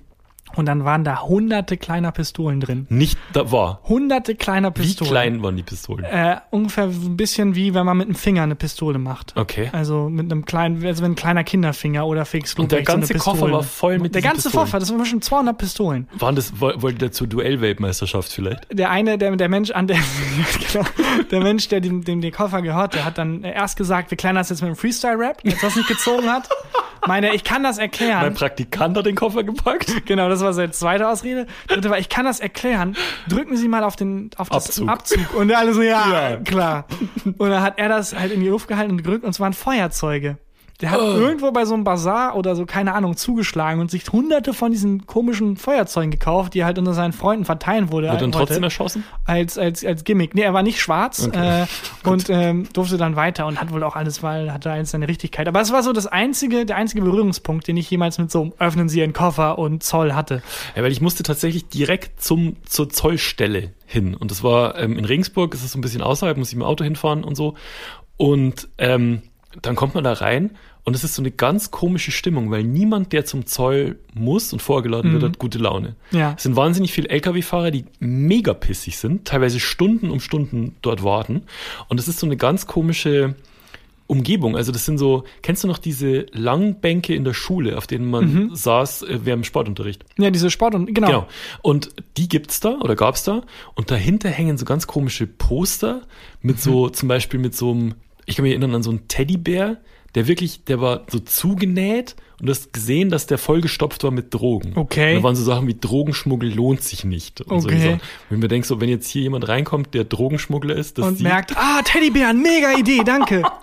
[0.55, 2.85] Und dann waren da hunderte kleiner Pistolen drin.
[2.89, 3.81] Nicht da war.
[3.85, 5.11] Hunderte kleiner Wie Pistolen.
[5.11, 6.05] klein waren die Pistolen?
[6.05, 9.33] Äh, ungefähr ein bisschen wie wenn man mit einem Finger eine Pistole macht.
[9.35, 9.69] Okay.
[9.73, 13.13] Also mit einem kleinen, also wenn ein kleiner Kinderfinger oder Felix Und der Lobrecht so
[13.13, 14.65] ganze Koffer war voll mit Der ganze Pistolen.
[14.65, 16.07] Koffer, das waren schon 200 Pistolen.
[16.19, 18.67] Waren das, woll- wollte der zur Duellweltmeisterschaft vielleicht?
[18.71, 19.97] der eine, der, der Mensch an der,
[20.71, 20.85] genau,
[21.31, 24.35] der Mensch, der dem, dem der Koffer gehört, der hat dann erst gesagt, wir klären
[24.35, 26.47] das jetzt mit dem Freestyle-Rap, jetzt was nicht gezogen hat.
[27.05, 28.33] Meine, ich kann das Mein erklären.
[28.33, 30.05] Praktikant hat den Koffer gepackt.
[30.05, 31.47] Genau, das war seine zweite Ausrede.
[31.67, 32.95] Dritte war, ich kann das erklären.
[33.27, 34.89] Drücken Sie mal auf den auf das Abzug.
[34.89, 35.33] Abzug.
[35.35, 36.37] Und alle so, ja, Ja.
[36.37, 36.85] klar.
[37.25, 39.53] Und dann hat er das halt in die Luft gehalten und gedrückt und es waren
[39.53, 40.37] Feuerzeuge.
[40.81, 41.03] Der hat Oh.
[41.15, 45.05] irgendwo bei so einem Bazar oder so, keine Ahnung, zugeschlagen und sich hunderte von diesen
[45.05, 48.07] komischen Feuerzeugen gekauft, die er halt unter seinen Freunden verteilen wurde.
[48.09, 49.03] Wird dann wollte trotzdem erschossen?
[49.25, 50.33] als, als, als Gimmick.
[50.35, 51.63] Nee, er war nicht schwarz Okay.
[51.63, 51.65] äh,
[52.09, 55.47] und ähm, durfte dann weiter und hat wohl auch alles, weil hatte alles seine Richtigkeit.
[55.47, 58.89] Aber es war so das einzige, der einzige Berührungspunkt, den ich jemals mit so öffnen
[58.89, 60.41] Sie Ihren Koffer und Zoll hatte.
[60.75, 64.15] Ja, weil ich musste tatsächlich direkt zum, zur Zollstelle hin.
[64.15, 66.63] Und das war ähm, in Regensburg, das ist so ein bisschen außerhalb, muss ich mit
[66.63, 67.53] dem Auto hinfahren und so.
[68.17, 69.21] Und ähm,
[69.61, 70.51] dann kommt man da rein
[70.83, 74.61] und es ist so eine ganz komische Stimmung, weil niemand, der zum Zoll muss und
[74.61, 75.95] vorgeladen wird, hat gute Laune.
[76.11, 76.33] Ja.
[76.35, 81.43] Es sind wahnsinnig viele Lkw-Fahrer, die mega pissig sind, teilweise Stunden um Stunden dort warten.
[81.87, 83.35] Und es ist so eine ganz komische
[84.05, 84.57] Umgebung.
[84.57, 88.09] Also das sind so, kennst du noch diese langen Bänke in der Schule, auf denen
[88.11, 90.03] man saß äh, während dem Sportunterricht?
[90.17, 91.07] Ja, diese Sport und genau.
[91.07, 91.27] Genau.
[91.61, 93.43] Und die gibt's da oder gab's da.
[93.75, 96.01] Und dahinter hängen so ganz komische Poster
[96.41, 96.93] mit so, Mhm.
[96.93, 97.93] zum Beispiel mit so einem,
[98.25, 99.77] ich kann mich erinnern an so einen Teddybär,
[100.15, 104.33] der wirklich, der war so zugenäht und du hast gesehen, dass der vollgestopft war mit
[104.33, 104.73] Drogen.
[104.75, 105.15] Okay.
[105.15, 107.41] Und da waren so Sachen wie Drogenschmuggel lohnt sich nicht.
[107.41, 107.79] Und so Okay.
[107.79, 108.01] Sachen.
[108.29, 111.27] Wenn mir denkst, so, wenn jetzt hier jemand reinkommt, der Drogenschmuggler ist, das Und sieht,
[111.27, 113.43] merkt, ah, Teddybären, mega Idee, danke.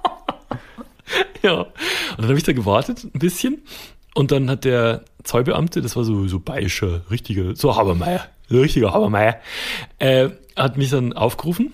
[1.43, 1.63] Ja.
[1.63, 1.69] Und
[2.19, 3.63] dann habe ich da gewartet, ein bisschen.
[4.15, 8.93] Und dann hat der Zollbeamte, das war so, so bayerischer, richtiger, so Habermeier, so richtiger
[8.93, 9.37] Habermeier,
[9.99, 11.73] äh, hat mich dann aufgerufen.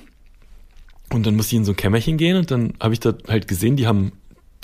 [1.12, 3.46] Und dann musste ich in so ein Kämmerchen gehen und dann habe ich da halt
[3.48, 4.12] gesehen, die haben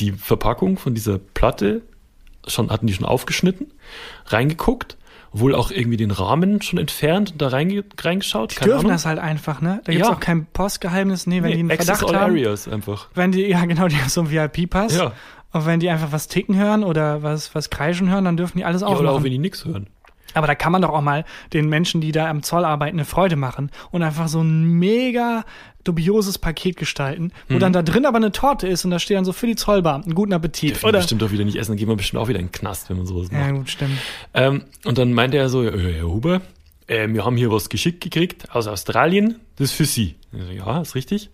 [0.01, 1.83] die Verpackung von dieser Platte
[2.47, 3.73] schon, hatten die schon aufgeschnitten,
[4.27, 4.97] reingeguckt,
[5.33, 8.57] wohl auch irgendwie den Rahmen schon entfernt und da reinge reingeschaut.
[8.61, 9.81] Die dürfen das halt einfach, ne?
[9.85, 10.15] Da gibt's Ja.
[10.15, 12.33] auch kein Postgeheimnis, nee, wenn die einen Nee, Access Verdacht all haben.
[12.33, 13.09] Areas einfach.
[13.15, 14.97] Wenn die, ja genau, die haben so einen VIP-Pass.
[14.97, 15.13] Ja.
[15.53, 18.65] Und wenn die einfach was ticken hören oder was, was kreischen hören, dann dürfen die
[18.65, 19.25] alles Ja, oder auch aufmachen.
[19.25, 19.87] wenn die nix hören.
[20.35, 23.05] Aber da kann man doch auch mal den Menschen, die da am Zoll arbeiten, eine
[23.05, 25.45] Freude machen und einfach so ein mega
[25.85, 29.25] dubioses Paket gestalten, wo dann da drin aber eine Torte ist und da steht dann
[29.25, 30.71] so für die Zollbeamten, guten Appetit.
[30.71, 32.53] Dürfen wir bestimmt doch wieder nicht essen, dann geht man bestimmt auch wieder in den
[32.53, 33.43] Knast, wenn man sowas macht.
[33.43, 33.99] Ja, gut, stimmt.
[34.35, 36.41] Ähm, und dann meinte er so, äh, Herr Huber,
[36.87, 40.15] äh, wir haben hier was geschickt gekriegt aus Australien, das ist für Sie.
[40.33, 41.31] So, ja, ist richtig.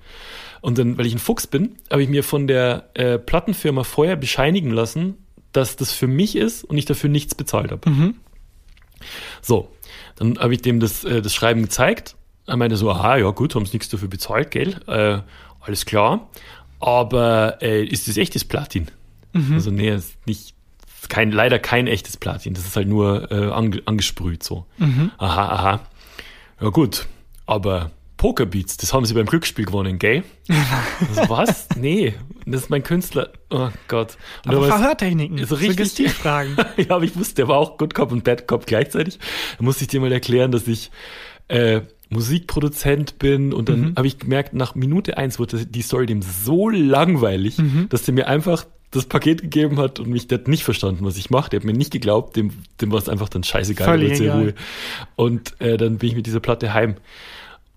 [0.61, 4.17] Und dann, weil ich ein Fuchs bin, habe ich mir von der äh, Plattenfirma vorher
[4.17, 5.15] bescheinigen lassen,
[5.53, 7.89] dass das für mich ist und ich dafür nichts bezahlt habe.
[9.43, 9.69] So,
[10.17, 12.17] dann habe ich dem das, äh, das Schreiben gezeigt.
[12.47, 14.81] Er meinte so, aha, ja gut, haben sie nichts dafür bezahlt, gell?
[14.87, 15.21] Äh,
[15.61, 16.29] alles klar.
[16.81, 18.89] Aber äh, ist das echtes Platin?
[19.55, 20.55] Also nee, ist nicht,
[21.01, 22.55] ist kein, leider kein echtes Platin.
[22.55, 24.65] Das ist halt nur äh, ange, angesprüht so.
[25.19, 25.81] Aha, aha.
[26.61, 27.07] Ja gut,
[27.47, 30.23] aber Pokerbeats, das haben sie beim Glücksspiel gewonnen, gell?
[31.17, 31.69] Also, was?
[31.77, 32.15] Nee,
[32.45, 33.31] das ist mein Künstler.
[33.49, 34.19] Oh Gott.
[34.45, 36.57] Und Aber Verhörtechniken, so richtig- Suggestivfragen.
[36.77, 39.19] ja, aber ich wusste, der war auch Good Cop und Bad Cop gleichzeitig.
[39.59, 40.91] Da musste ich dir mal erklären, dass ich
[41.49, 46.23] äh, Musikproduzent bin und dann habe ich gemerkt, nach Minute eins wurde die Story dem
[46.23, 47.57] so langweilig,
[47.91, 51.19] dass der mir einfach das Paket gegeben hat und mich der hat nicht verstanden, was
[51.19, 51.51] ich mache.
[51.51, 52.51] Der hat mir nicht geglaubt, dem,
[52.81, 54.41] dem war es einfach dann scheißegal, Völlig egal.
[54.41, 54.55] Ruhe.
[55.17, 56.97] Und äh, dann bin ich mit dieser Platte heim.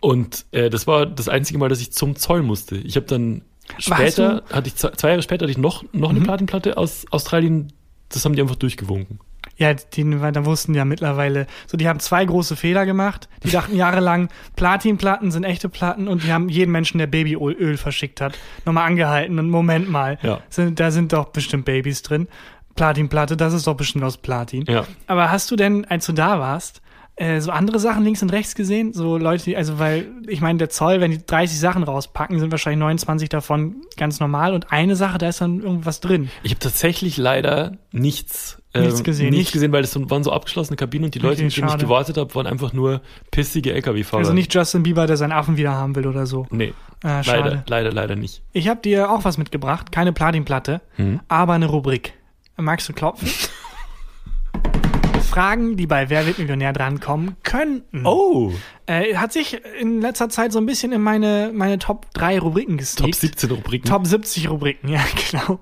[0.02, 2.76] Und äh, das war das einzige Mal, dass ich zum Zoll musste.
[2.76, 3.43] Ich habe dann
[3.78, 6.18] später, hatte ich zwei Jahre später hatte ich noch, noch Mhm.
[6.18, 7.72] eine Platinplatte aus Australien,
[8.10, 9.20] das haben die einfach durchgewunken.
[9.58, 13.30] Ja, die da wussten ja mittlerweile, so die haben zwei große Fehler gemacht.
[13.43, 17.78] Die dachten jahrelang, Platinplatten sind echte Platten und die haben jeden Menschen, der Babyöl Öl
[17.78, 20.41] verschickt hat, nochmal angehalten und Moment mal, Ja.
[20.49, 22.28] sind, da sind doch bestimmt Babys drin.
[22.76, 24.66] Platinplatte, das ist doch bestimmt aus Platin.
[24.68, 24.86] Ja.
[25.06, 26.82] Aber hast du denn, als du da warst,
[27.22, 28.93] äh, so andere Sachen links und rechts gesehen?
[28.93, 32.51] So Leute, die, also weil, ich meine, der Zoll, wenn die 30 Sachen rauspacken, sind
[32.51, 36.30] wahrscheinlich 29 davon ganz normal und eine Sache, da ist dann irgendwas drin.
[36.43, 40.32] Ich habe tatsächlich leider nichts, Nichts ähm, gesehen, nichts nicht- gesehen, weil es waren so
[40.32, 43.74] abgeschlossene Kabinen und die Leute, Okay, mit denen ich gewartet habe, waren einfach nur pissige
[43.74, 44.19] LKW-Fahrer.
[44.22, 46.47] Also nicht Justin Bieber, der seinen Affen wieder haben will oder so.
[46.51, 47.26] Nee, schade.
[47.28, 48.41] leider, leider, leider nicht.
[48.53, 50.80] Ich habe dir auch was mitgebracht, keine Platinplatte,
[51.28, 52.13] aber eine Rubrik.
[52.57, 53.28] Magst du klopfen?
[55.32, 58.05] Fragen, die bei Wer wird Millionär drankommen könnten.
[58.05, 58.51] Oh,
[58.86, 62.73] Äh, hat sich in letzter Zeit so ein bisschen in meine, meine Top 3 Rubriken
[62.77, 63.15] Top gesneakt.
[63.15, 63.89] 17 Rubriken.
[63.89, 64.99] Top 70 Rubriken, ja,
[65.32, 65.59] genau.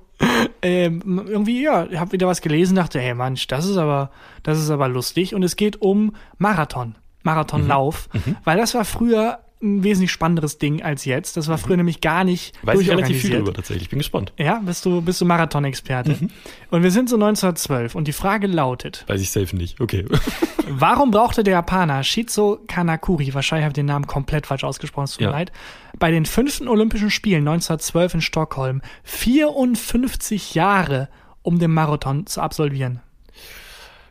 [0.61, 4.11] Ähm, irgendwie, ja, ich habe wieder was gelesen, dachte, hey Mensch, das ist aber,
[4.43, 5.34] das ist aber lustig.
[5.36, 8.36] Und es geht um Marathon, Marathonlauf, Mhm.
[8.43, 11.36] weil das war früher ein wesentlich spannenderes Ding als jetzt.
[11.36, 12.68] Das war früher nämlich gar nicht Mhm.
[12.68, 13.84] Weiß ich relativ viel drüber tatsächlich.
[13.84, 14.32] Ich bin gespannt.
[14.38, 16.18] Ja, bist du, bist du Marathon-Experte.
[16.20, 16.30] Mhm.
[16.72, 19.82] Und wir sind so 1912 und die Frage lautet, Weiß ich safe nicht.
[19.82, 20.05] Okay.
[20.70, 25.12] warum brauchte der Japaner Shizo Kanakuri, wahrscheinlich habe ich den Namen komplett falsch ausgesprochen, es
[25.14, 25.32] tut mir Ja.
[25.32, 25.51] leid,
[25.97, 31.10] bei den fünften Olympischen Spielen 1912 in Stockholm 54 Jahre,
[31.41, 33.01] um den Marathon zu absolvieren?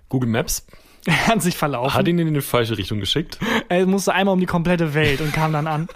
[0.08, 0.66] Google Maps
[1.08, 1.94] Er hat sich verlaufen.
[1.94, 3.38] hat ihn in die falsche Richtung geschickt.
[3.68, 5.88] er musste einmal um die komplette Welt und kam dann an.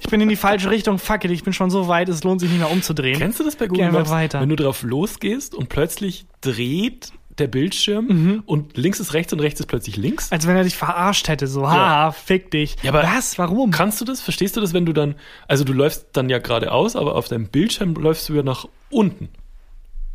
[0.00, 2.40] Ich bin in die falsche Richtung, fuck it, ich bin schon so weit, es lohnt
[2.40, 3.18] sich nicht mehr umzudrehen.
[3.18, 4.10] Kennst du das bei Google Maps?
[4.10, 4.40] weiter.
[4.40, 8.42] Wenn du drauf losgehst und plötzlich dreht der Bildschirm Mhm.
[8.46, 10.32] und links ist rechts und rechts ist plötzlich links.
[10.32, 12.74] Als wenn er dich verarscht hätte, so, haha, fick dich.
[12.82, 13.38] Ja, aber Was?
[13.38, 13.70] Warum?
[13.70, 14.20] Kannst du das?
[14.20, 15.14] Verstehst du das, wenn du dann,
[15.46, 19.28] also du läufst dann ja geradeaus, aber auf deinem Bildschirm läufst du ja nach unten.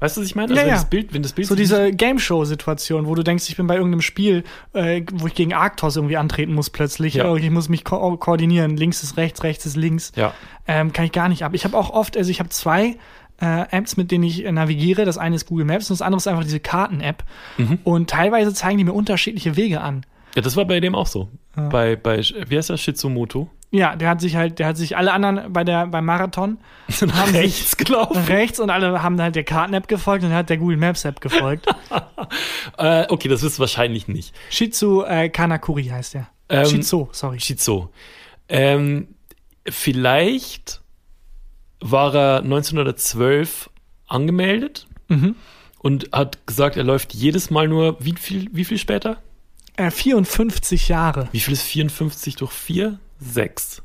[0.03, 0.49] Weißt du, was ich meine?
[0.49, 0.75] Also Ja, wenn ja.
[0.75, 3.75] das Bild, wenn das Bild So diese Game Show-Situation, wo du denkst, ich bin bei
[3.75, 4.43] irgendeinem Spiel,
[4.73, 7.13] äh, wo ich gegen Arktos irgendwie antreten muss plötzlich.
[7.13, 7.31] Ja.
[7.31, 8.75] Oh, Ich muss mich ko koordinieren.
[8.75, 10.11] Links ist rechts, rechts ist links.
[10.17, 10.33] Ja.
[10.67, 11.53] Ähm, kann ich gar nicht ab.
[11.53, 12.97] Ich habe auch oft, also ich habe zwei
[13.39, 15.05] äh, Apps, mit denen ich äh, navigiere.
[15.05, 17.23] Das eine ist Google Maps und das andere ist einfach diese Karten-App.
[17.57, 17.79] Mhm.
[17.85, 20.05] Und teilweise zeigen die mir unterschiedliche Wege an.
[20.35, 21.29] Ja, das war bei dem auch so.
[21.55, 22.17] Bei, bei,
[22.49, 22.81] wie heißt das?
[22.81, 23.47] Shizumoto?
[23.75, 26.59] Ja, der hat sich halt, der hat sich alle anderen bei der beim Marathon
[26.91, 28.23] haben sich Rechts gelaufen.
[28.25, 31.65] rechts und alle haben halt der Karten-App gefolgt und hat der Google Maps App gefolgt.
[32.77, 34.33] Äh, okay, das ist wahrscheinlich nicht.
[34.49, 36.29] Shizu äh, Kanakuri heißt der.
[36.49, 37.39] Ähm, Shizu, sorry.
[37.39, 37.89] Shizo.
[38.49, 39.07] Ähm,
[39.67, 40.81] vielleicht
[41.79, 43.69] war er 1912
[44.07, 45.35] angemeldet Mhm.
[45.79, 49.17] und hat gesagt, er läuft jedes Mal nur, wie viel, wie viel später?
[49.75, 51.27] Äh, 54 Jahre.
[51.31, 52.99] Wie viel ist 54 durch 4?
[53.23, 53.81] 6.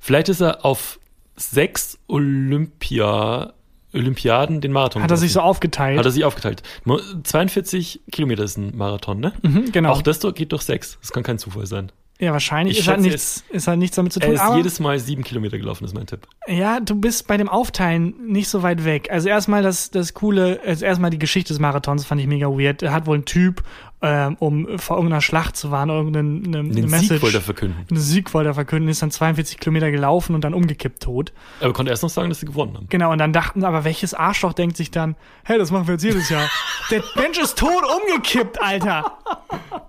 [0.00, 0.98] Vielleicht ist er auf
[1.36, 3.52] sechs Olympia,
[3.92, 5.98] Olympiaden den Marathon Hat er sich so aufgeteilt?
[5.98, 6.62] Hat er sich aufgeteilt.
[6.84, 9.32] Mo- 42 Kilometer ist ein Marathon, ne?
[9.42, 9.90] Mhm, genau.
[9.92, 10.98] Auch das geht durch sechs.
[11.00, 11.90] Das kann kein Zufall sein.
[12.20, 12.74] ja, wahrscheinlich.
[12.78, 14.34] Ich Ist halt, schätze, nichts, ist halt nichts damit zu Er tun.
[14.34, 16.26] ist Aber jedes Mal sieben Kilometer gelaufen, ist mein Tipp.
[16.46, 19.08] ja, du bist bei dem Aufteilen nicht so weit weg.
[19.10, 22.82] Also erstmal das, das Coole, also erstmal die Geschichte des Marathons fand ich mega weird.
[22.82, 23.62] Er hat wohl einen Typ,
[24.04, 27.08] ähm, um vor irgendeiner Schlacht zu warnen, irgendeine eine, Den Message.
[27.08, 27.86] Sieg wollte er verkünden.
[27.90, 31.32] Einen Sieg wollte er verkünden, ist dann 42 Kilometer gelaufen und dann umgekippt tot.
[31.60, 32.86] Aber konnte erst noch sagen, dass sie gewonnen haben.
[32.90, 36.04] Genau, und dann dachten aber, welches Arschloch denkt sich dann, hey, das machen wir jetzt
[36.04, 36.50] jedes Jahr.
[36.90, 39.18] Der Mensch ist tot umgekippt, Alter.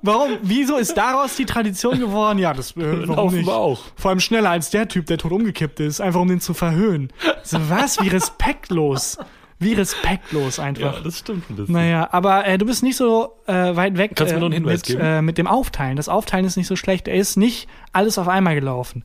[0.02, 0.38] Warum?
[0.42, 2.40] Wieso ist daraus die Tradition geworden?
[2.40, 3.46] Ja, das äh, warum nicht?
[3.46, 3.82] wir auch.
[3.98, 7.12] Vor allem schneller als der Typ, der tot umgekippt ist, einfach um den zu verhöhnen.
[7.44, 8.02] So was?
[8.02, 9.18] Wie respektlos.
[9.60, 10.98] Wie respektlos einfach.
[10.98, 11.74] Ja, das stimmt ein bisschen.
[11.74, 14.46] Naja, aber äh, du bist nicht so äh, weit weg Kannst du mir äh, noch
[14.48, 15.02] einen Hinweis mit, geben?
[15.02, 15.96] Äh, mit dem Aufteilen.
[15.96, 17.08] Das Aufteilen ist nicht so schlecht.
[17.08, 19.04] Er ist nicht alles auf einmal gelaufen.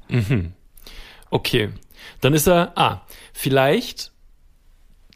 [1.31, 1.71] Okay.
[2.21, 4.11] Dann ist er, ah, vielleicht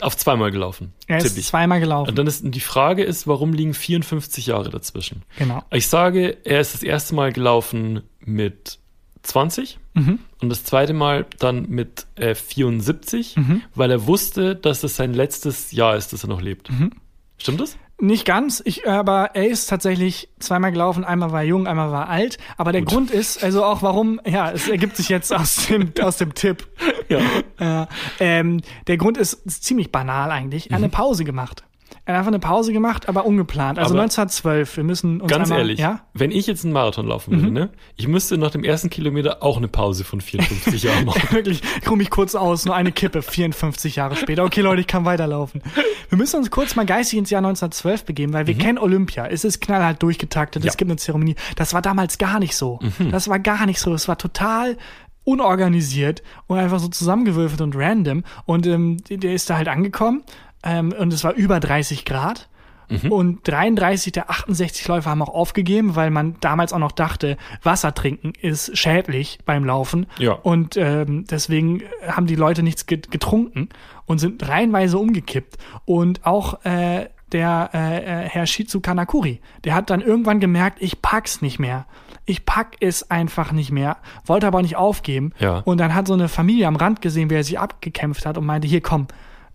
[0.00, 0.92] auf zweimal gelaufen.
[1.06, 1.46] Er ist ich.
[1.46, 2.10] zweimal gelaufen.
[2.10, 5.22] Und dann ist die Frage ist, warum liegen 54 Jahre dazwischen?
[5.38, 5.62] Genau.
[5.70, 8.78] Ich sage, er ist das erste Mal gelaufen mit
[9.24, 10.18] 20 Mhm.
[10.40, 13.62] und das zweite Mal dann mit äh, 74, Mhm.
[13.74, 16.70] weil er wusste, dass es sein letztes Jahr ist, dass er noch lebt.
[16.70, 16.90] Mhm.
[17.38, 17.76] Stimmt das?
[18.00, 22.06] Nicht ganz, ich, aber er ist tatsächlich zweimal gelaufen, einmal war er jung, einmal war
[22.06, 22.38] er alt.
[22.56, 26.16] Aber der Grund ist, also auch warum, ja, es ergibt sich jetzt aus dem, aus
[26.16, 26.66] dem Tipp.
[27.08, 27.82] Ja.
[27.82, 27.86] Äh,
[28.18, 30.70] ähm, der Grund ist, ist ziemlich banal eigentlich.
[30.70, 31.62] Er hat eine Pause gemacht.
[32.06, 33.78] Er hat einfach eine Pause gemacht, aber ungeplant.
[33.78, 35.92] Also Aber 1912, wir müssen uns Ganz einmal, ehrlich, Ja?
[35.92, 35.98] Mhm.
[36.12, 39.56] wenn ich jetzt einen Marathon laufen würde, ne, ich müsste nach dem ersten Kilometer auch
[39.56, 41.22] eine Pause von 54 Jahren machen.
[41.30, 44.44] Wirklich, ich ruhe mich kurz aus, nur eine Kippe, 54 Jahre später.
[44.44, 45.62] Okay, Leute, ich kann weiterlaufen.
[46.10, 49.26] Wir müssen uns kurz mal geistig ins Jahr 1912 begeben, weil wir kennen Olympia.
[49.26, 50.66] Es ist knallhart durchgetaktet, es Mhm.
[50.66, 50.72] Ja.
[50.72, 50.76] Mhm.
[50.76, 51.34] gibt eine Zeremonie.
[51.56, 52.80] Das war damals gar nicht so.
[53.10, 53.94] Das war gar nicht so.
[53.94, 54.76] Es war total
[55.24, 58.24] unorganisiert und einfach so zusammengewürfelt und random.
[58.44, 60.22] Und ähm, der ist da halt angekommen
[60.64, 62.48] ähm, und es war über 30 Grad.
[62.90, 63.10] Mhm.
[63.12, 67.94] Und 33 der 68 Läufer haben auch aufgegeben, weil man damals auch noch dachte, Wasser
[67.94, 70.06] trinken ist schädlich beim Laufen.
[70.18, 70.32] Ja.
[70.32, 73.70] Und ähm, deswegen haben die Leute nichts get- getrunken
[74.04, 75.56] und sind reihenweise umgekippt.
[75.86, 81.00] Und auch äh, der äh, äh, Herr Shizu Kanakuri, der hat dann irgendwann gemerkt, ich
[81.00, 81.86] pack's nicht mehr.
[82.26, 83.96] Ich pack es einfach nicht mehr,
[84.26, 85.32] wollte aber nicht aufgeben.
[85.38, 85.58] Ja.
[85.64, 88.44] Und dann hat so eine Familie am Rand gesehen, wie er sich abgekämpft hat und
[88.46, 89.08] meinte, hier komm,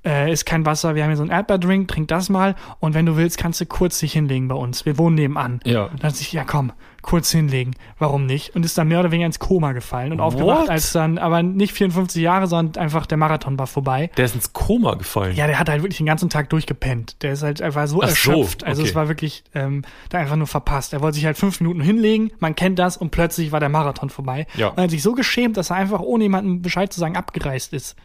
[0.05, 3.05] äh, ist kein Wasser, wir haben hier so einen Erdbeerdrink, trink das mal und wenn
[3.05, 4.85] du willst, kannst du kurz dich hinlegen bei uns.
[4.85, 5.59] Wir wohnen nebenan.
[5.65, 5.83] Ja.
[5.83, 6.71] Und dann dachte ich, ja komm,
[7.01, 8.55] kurz hinlegen, warum nicht?
[8.55, 10.69] Und ist dann mehr oder weniger ins Koma gefallen und aufgewacht, What?
[10.69, 14.09] als dann, aber nicht 54 Jahre, sondern einfach der Marathon war vorbei.
[14.17, 15.35] Der ist ins Koma gefallen.
[15.35, 17.21] Ja, der hat halt wirklich den ganzen Tag durchgepennt.
[17.21, 18.63] Der ist halt einfach so Ach so, erschöpft.
[18.63, 18.89] Also okay.
[18.89, 20.93] es war wirklich ähm, da einfach nur verpasst.
[20.93, 24.09] Er wollte sich halt fünf Minuten hinlegen, man kennt das und plötzlich war der Marathon
[24.09, 24.47] vorbei.
[24.55, 24.69] Ja.
[24.69, 27.73] Und er hat sich so geschämt, dass er einfach ohne jemandem Bescheid zu sagen abgereist
[27.73, 27.95] ist.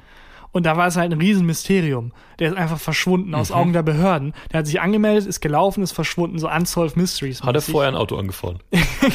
[0.55, 2.13] Und da war es halt ein Riesenmysterium.
[2.39, 3.57] Der ist einfach verschwunden aus Mhm.
[3.57, 4.35] Augen der Behörden.
[4.53, 7.43] Der hat sich angemeldet, ist gelaufen, ist verschwunden, so Unsolved Mysteries.
[7.43, 8.61] Hat er vorher ein Auto angefahren?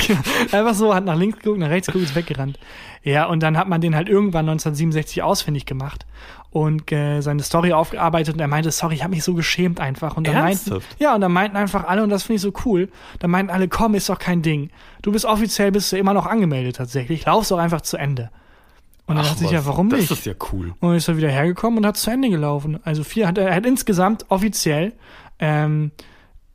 [0.07, 0.19] Genau.
[0.51, 2.59] Einfach so, hat nach links geguckt, nach rechts geguckt, ist weggerannt.
[3.03, 6.05] Ja, und dann hat man den halt irgendwann 1967 ausfindig gemacht
[6.51, 10.17] und äh, seine Story aufgearbeitet und er meinte, sorry, ich habe mich so geschämt einfach.
[10.17, 12.89] Und dann meinten, ja, und dann meinten einfach alle, und das finde ich so cool,
[13.19, 14.69] dann meinten alle, komm, ist doch kein Ding.
[15.01, 18.29] Du bist offiziell, bist du immer noch angemeldet tatsächlich, laufst doch einfach zu Ende.
[19.09, 20.11] Und dann dachte ich, ja, was, warum das nicht?
[20.11, 20.73] ist ja cool.
[20.79, 22.79] Und ist er wieder hergekommen und hat zu Ende gelaufen.
[22.83, 24.93] Also vier, hat, er hat insgesamt offiziell
[25.39, 25.91] ähm,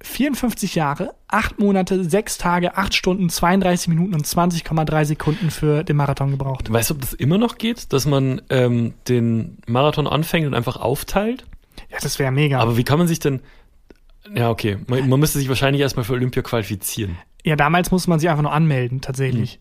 [0.03, 5.97] 54 Jahre, 8 Monate, 6 Tage, 8 Stunden, 32 Minuten und 20,3 Sekunden für den
[5.97, 6.73] Marathon gebraucht.
[6.73, 10.77] Weißt du, ob das immer noch geht, dass man ähm, den Marathon anfängt und einfach
[10.77, 11.45] aufteilt?
[11.91, 12.61] Ja, das wäre mega.
[12.61, 13.41] Aber wie kann man sich denn.
[14.33, 14.79] Ja, okay.
[14.87, 17.17] Man, man müsste sich wahrscheinlich erstmal für Olympia qualifizieren.
[17.43, 19.59] ja, damals musste man sich einfach nur anmelden, tatsächlich.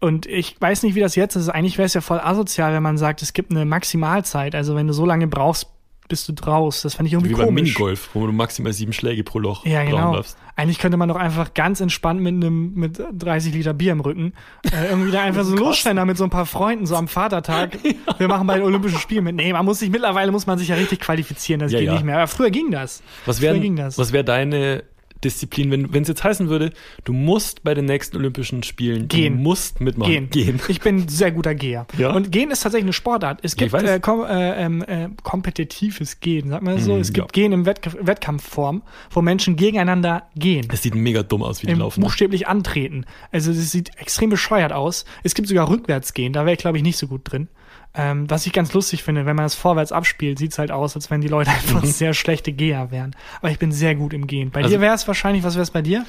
[0.00, 1.48] Und ich weiß nicht, wie das jetzt ist.
[1.50, 4.54] Eigentlich wäre es ja voll asozial, wenn man sagt, es gibt eine Maximalzeit.
[4.54, 5.66] Also wenn du so lange brauchst,
[6.08, 6.82] bist du draus.
[6.82, 7.54] Das fand ich irgendwie Wie beim.
[7.54, 10.14] Minigolf, wo du maximal sieben Schläge pro Loch Ja, genau.
[10.14, 10.36] darfst.
[10.56, 14.34] Eigentlich könnte man doch einfach ganz entspannt mit einem mit 30 Liter Bier im Rücken
[14.72, 17.78] äh, irgendwie da einfach so losstellen da mit so ein paar Freunden so am Vatertag.
[18.18, 19.36] Wir machen bei den Olympischen Spielen mit.
[19.36, 21.60] Nee, man muss sich mittlerweile muss man sich ja richtig qualifizieren.
[21.60, 21.92] Das Ja, geht ja.
[21.94, 22.16] nicht mehr.
[22.16, 23.02] Aber früher ging das.
[23.26, 23.96] Was früher wäre ging das.
[23.96, 24.82] was wär deine
[25.24, 26.72] Disziplin, wenn es jetzt heißen würde,
[27.04, 29.36] du musst bei den nächsten Olympischen Spielen, Gehen.
[29.36, 30.30] du musst mitmachen.
[30.30, 30.60] Gehen.
[30.68, 31.86] Ich bin ein sehr guter Geher.
[31.98, 32.12] Ja?
[32.12, 33.40] Und Gehen ist tatsächlich eine Sportart.
[33.42, 36.94] Es gibt äh, kom äh, ähm, äh, kompetitives Gehen, sagt man so.
[36.94, 37.42] Mhm, es gibt ja.
[37.42, 40.68] Gehen im Wett Wettkampfform, wo Menschen gegeneinander gehen.
[40.68, 42.00] Das sieht mega dumm aus, wie die im laufen.
[42.02, 43.04] buchstäblich antreten.
[43.32, 45.04] Also das sieht extrem bescheuert aus.
[45.22, 47.48] Es gibt sogar rückwärts gehen, da wäre ich glaube ich nicht so gut drin.
[47.92, 51.10] Ähm, was ich ganz lustig finde, wenn man das vorwärts abspielt, sieht's halt aus, als
[51.10, 53.16] wenn die Leute einfach sehr schlechte Geher wären.
[53.40, 54.50] Aber ich bin sehr gut im Gehen.
[54.50, 56.04] Bei Also- dir wäre es wahrscheinlich, was wäre es bei dir?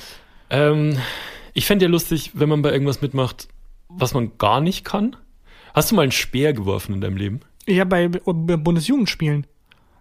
[0.50, 0.98] Ähm,
[1.54, 3.48] ich fände ja lustig, wenn man bei irgendwas mitmacht,
[3.90, 5.16] was man gar nicht kann.
[5.74, 7.40] Hast du mal einen Speer geworfen in deinem Leben?
[7.68, 8.20] Ja, bei B-
[8.58, 9.48] Bundesjugendspielen.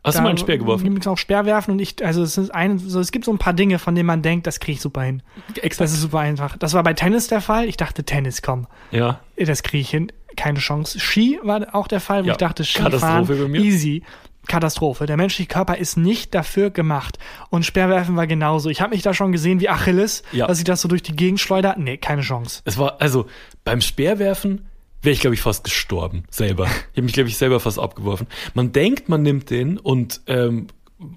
[0.03, 0.95] Hast du mal einen Speer geworfen?
[0.95, 3.53] Gibt auch Speerwerfen und ich, also es ist ein, so, es gibt so ein paar
[3.53, 5.23] Dinge, von denen man denkt, das kriege ich super hin.
[5.57, 5.81] Exakt.
[5.83, 6.57] Das ist super einfach.
[6.57, 7.67] Das war bei Tennis der Fall.
[7.69, 9.21] Ich dachte, Tennis, komm, Ja.
[9.37, 10.11] das kriege ich hin.
[10.37, 10.99] Keine Chance.
[11.01, 14.03] Ski war auch der Fall, wo Ja, ich dachte, Skifahren, easy.
[14.47, 15.07] Katastrophe.
[15.07, 17.19] Der menschliche Körper ist nicht dafür gemacht.
[17.51, 18.71] Und Speerwerfen war genauso.
[18.71, 20.47] Ich habe mich da schon gesehen wie Achilles, Ja.
[20.47, 21.79] dass ich das so durch die Gegend schleudert.
[21.79, 22.63] Nee, keine Chance.
[22.65, 23.27] Es war, also
[23.65, 24.67] beim Speerwerfen
[25.03, 26.65] wäre ich, glaube ich, fast gestorben selber.
[26.67, 28.27] Ich habe mich, glaube ich, selber fast abgeworfen.
[28.55, 30.67] Man denkt, man nimmt den und ähm,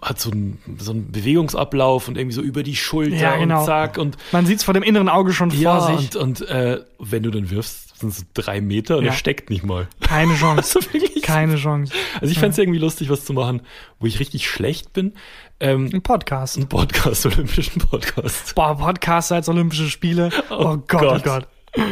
[0.02, 3.60] hat so einen, so einen Bewegungsablauf und irgendwie so über die Schulter Ja, genau.
[3.60, 6.16] und zack und Man sieht es vor dem inneren Auge schon ja, vor sich.
[6.16, 9.12] und, und äh, wenn du dann wirfst, sind es so drei Meter und Ja.
[9.12, 9.88] er steckt nicht mal.
[10.02, 10.80] Keine Chance.
[10.80, 11.22] Also wirklich.
[11.24, 11.94] Keine Chance.
[12.22, 13.62] Also ich fände es irgendwie lustig, was zu machen,
[14.00, 15.14] wo ich richtig schlecht bin.
[15.60, 16.58] Ähm, Ein Podcast.
[16.58, 18.56] ein Podcast, olympischen Podcast.
[18.56, 20.30] Boah, Podcast als Olympische Spiele.
[20.50, 21.22] Oh, Gott, Gott.
[21.22, 21.48] oh Gott.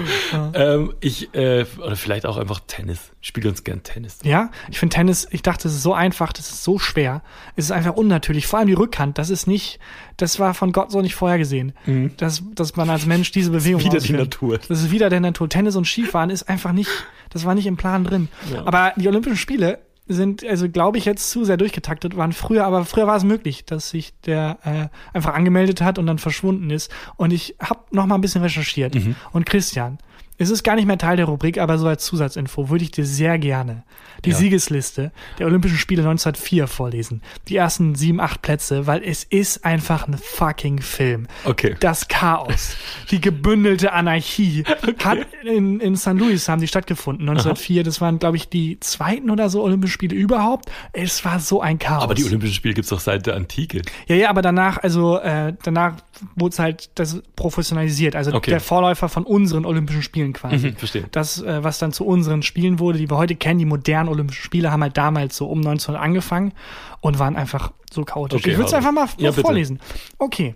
[0.53, 3.11] Ähm, ich, äh, oder vielleicht auch einfach Tennis.
[3.21, 4.19] Ich spiele ganz gern Tennis.
[4.23, 7.21] Ja, ich finde Tennis, ich dachte, es ist so einfach, das ist so schwer.
[7.55, 8.47] Es ist einfach unnatürlich.
[8.47, 9.79] Vor allem die Rückhand, das ist nicht,
[10.17, 11.73] das war von Gott so nicht vorhergesehen.
[12.17, 13.85] Dass, dass man als Mensch diese Bewegung Mhm.
[13.85, 14.19] Wieder die ausführt.
[14.19, 14.57] Natur.
[14.67, 15.49] Das ist wieder der Natur.
[15.49, 16.89] Tennis und Skifahren ist einfach nicht,
[17.29, 18.27] das war nicht im Plan drin.
[18.53, 18.65] Ja.
[18.65, 19.79] Aber die Olympischen Spiele
[20.13, 23.65] sind, also glaube ich, jetzt zu sehr durchgetaktet, waren früher, aber früher war es möglich,
[23.65, 26.91] dass sich der äh, einfach angemeldet hat und dann verschwunden ist.
[27.15, 28.95] Und ich habe noch mal ein bisschen recherchiert.
[28.95, 29.15] Mhm.
[29.31, 29.97] Und Christian,
[30.41, 33.05] es ist gar nicht mehr Teil der Rubrik, aber so als Zusatzinfo würde ich dir
[33.05, 33.83] sehr gerne
[34.25, 34.35] die Ja.
[34.35, 37.21] Siegesliste der Olympischen Spiele 1904 vorlesen.
[37.47, 41.27] Die ersten sieben, acht Plätze, weil es ist einfach ein fucking Film.
[41.45, 41.75] Okay.
[41.79, 42.75] Das Chaos,
[43.09, 44.63] die gebündelte Anarchie
[45.03, 46.13] hat in, in St.
[46.13, 47.83] Louis haben die stattgefunden 1904.
[47.83, 50.69] Das waren, glaube ich, die zweiten oder so Olympischen Spiele überhaupt.
[50.93, 52.03] Es war so ein Chaos.
[52.03, 53.81] Aber die Olympischen Spiele gibt's doch seit der Antike.
[54.07, 55.95] Ja, ja, aber danach, also äh, danach
[56.35, 58.15] wurde es halt das professionalisiert.
[58.15, 58.51] Also Okay.
[58.51, 60.69] der Vorläufer von unseren Olympischen Spielen quasi.
[60.69, 61.05] Mhm, verstehe.
[61.11, 64.43] Das, äh, was dann zu unseren Spielen wurde, die wir heute kennen, die modernen Olympischen
[64.43, 66.53] Spiele, haben halt damals so um 1900 angefangen
[67.01, 68.41] und waren einfach so chaotisch.
[68.41, 69.07] Okay, ich würde es hau einfach mal.
[69.17, 69.41] Ja, mal bitte.
[69.41, 69.79] vorlesen.
[70.17, 70.55] Okay.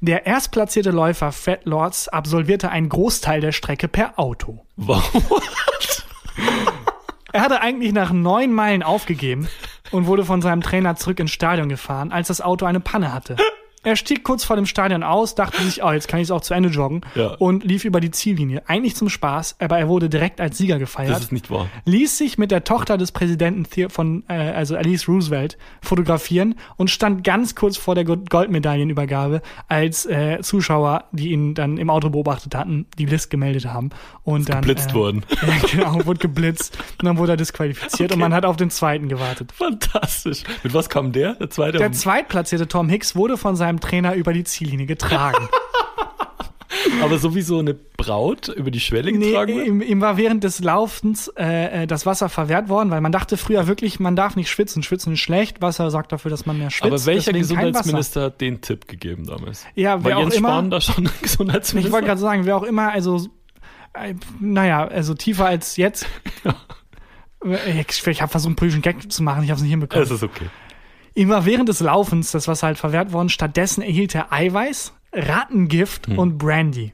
[0.00, 4.64] Der erstplatzierte Läufer Fred Lords absolvierte einen Großteil der Strecke per Auto.
[4.76, 5.08] Wow.
[7.32, 9.48] Er hatte eigentlich nach neun Meilen aufgegeben
[9.90, 13.36] und wurde von seinem Trainer zurück ins Stadion gefahren, als das Auto eine Panne hatte.
[13.84, 16.40] Er stieg kurz vor dem Stadion aus, dachte sich, oh, jetzt kann ich es auch
[16.40, 17.34] zu Ende joggen Ja.
[17.34, 18.62] und lief über die Ziellinie.
[18.68, 21.18] Eigentlich zum Spaß, aber er wurde direkt als Sieger Das gefeiert.
[21.20, 21.66] ist nicht wahr.
[21.84, 27.24] ließ sich mit der Tochter des Präsidenten von, äh, also Alice Roosevelt, fotografieren und stand
[27.24, 32.54] ganz kurz vor der Go- Goldmedaillenübergabe, als äh, Zuschauer, die ihn dann im Auto beobachtet
[32.54, 33.90] hatten, die List gemeldet haben.
[34.22, 35.24] Und dann, geblitzt äh, worden.
[35.42, 35.54] Ja,
[35.84, 39.50] genau, wurde geblitzt und dann wurde er disqualifiziert und man hat auf den zweiten gewartet.
[39.52, 40.44] Fantastisch.
[40.62, 41.34] Mit was kam der?
[41.34, 41.78] Der zweite?
[41.78, 45.48] Der zweitplatzierte Tom Hicks wurde von seinem Trainer über die Ziellinie getragen.
[47.02, 49.66] Aber sowieso eine Braut über die Schwelle Nee, getragen wird?
[49.66, 53.36] ihm, ihm war während des Laufens äh, äh, das Wasser verwehrt worden, weil man dachte
[53.36, 54.82] früher wirklich, man darf nicht schwitzen.
[54.82, 55.60] Schwitzen ist schlecht.
[55.62, 56.92] Wasser sorgt dafür, dass man mehr schwitzt.
[56.92, 59.64] Aber welcher Gesundheitsminister hat den Tipp gegeben damals?
[59.74, 60.48] Ja, War wer auch Jens immer.
[60.48, 61.92] Spahn da schon Ich Gesundheitsminister?
[61.92, 63.26] wollte gerade sagen, wer auch immer, also
[63.94, 66.06] äh, naja, also tiefer als jetzt.
[67.44, 70.04] Äh, Ich, ich habe versucht, einen politischen Gag zu machen, ich habe es nicht hinbekommen.
[70.04, 70.46] Es ist okay.
[71.14, 73.28] Ihm war während des Laufens das Wasser halt verwehrt worden.
[73.28, 76.18] Stattdessen erhielt er Eiweiß, Rattengift Hm.
[76.18, 76.92] und Brandy.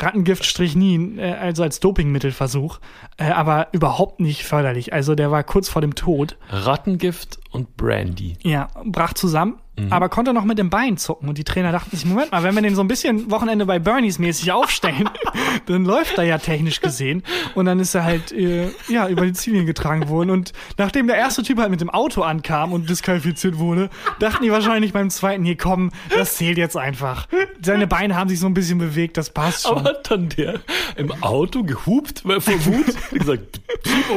[0.00, 2.80] Rattengift strich nie, äh, also als Dopingmittelversuch,
[3.20, 4.92] äh, aber überhaupt nicht förderlich.
[4.92, 6.36] Also der war kurz vor dem Tod.
[6.50, 8.36] Rattengift und Brandy.
[8.42, 9.92] Ja, brach zusammen, Mhm.
[9.92, 11.28] aber konnte noch mit dem Bein zucken.
[11.28, 13.78] Und die Trainer dachten sich, Moment mal, wenn wir den so ein bisschen Wochenende bei
[13.78, 15.08] Bernies mäßig aufstellen,
[15.66, 17.22] dann läuft er ja technisch gesehen.
[17.54, 20.30] Und dann ist er halt, äh, ja, über die Ziellinie getragen worden.
[20.30, 24.50] Und nachdem der erste Typ halt mit dem Auto ankam und disqualifiziert wurde, dachten die
[24.52, 27.26] wahrscheinlich beim zweiten, hier komm, das zählt jetzt einfach.
[27.62, 29.78] Seine Beine haben sich so ein bisschen bewegt, das passt schon.
[29.78, 30.60] Aber hat dann der
[30.96, 32.94] im Auto gehupt weil vor Wut?
[33.12, 33.60] Hat gesagt,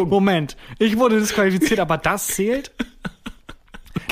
[0.07, 2.71] Moment, ich wurde disqualifiziert, aber das zählt?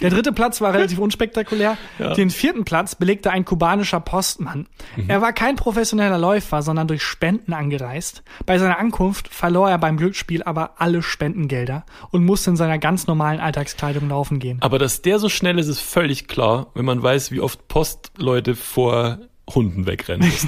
[0.01, 1.77] Der dritte Platz war relativ unspektakulär.
[1.99, 2.13] Ja.
[2.13, 4.67] Den vierten Platz belegte ein kubanischer Postmann.
[5.07, 8.23] Er war kein professioneller Läufer, sondern durch Spenden angereist.
[8.45, 13.07] Bei seiner Ankunft verlor er beim Glücksspiel aber alle Spendengelder und musste in seiner ganz
[13.07, 14.57] normalen Alltagskleidung laufen gehen.
[14.61, 18.55] Aber dass der so schnell ist, ist völlig klar, wenn man weiß, wie oft Postleute
[18.55, 19.19] vor
[19.55, 20.31] Hunden wegrennen.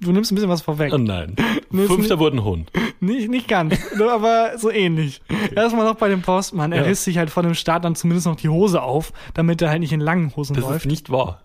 [0.00, 0.92] Du nimmst ein bisschen was vorweg.
[0.92, 1.34] Oh nein.
[1.70, 2.70] Nee, Fünfter wurde ein Hund.
[3.00, 5.20] Nicht, nicht ganz, aber so ähnlich.
[5.54, 6.72] Erstmal noch bei dem Postmann.
[6.72, 6.84] Er Ja.
[6.88, 9.80] riss sich halt vor dem Start dann zumindest noch die Hose auf, damit er halt
[9.80, 10.84] nicht in langen Hosen Das läuft.
[10.86, 11.42] ist nicht wahr.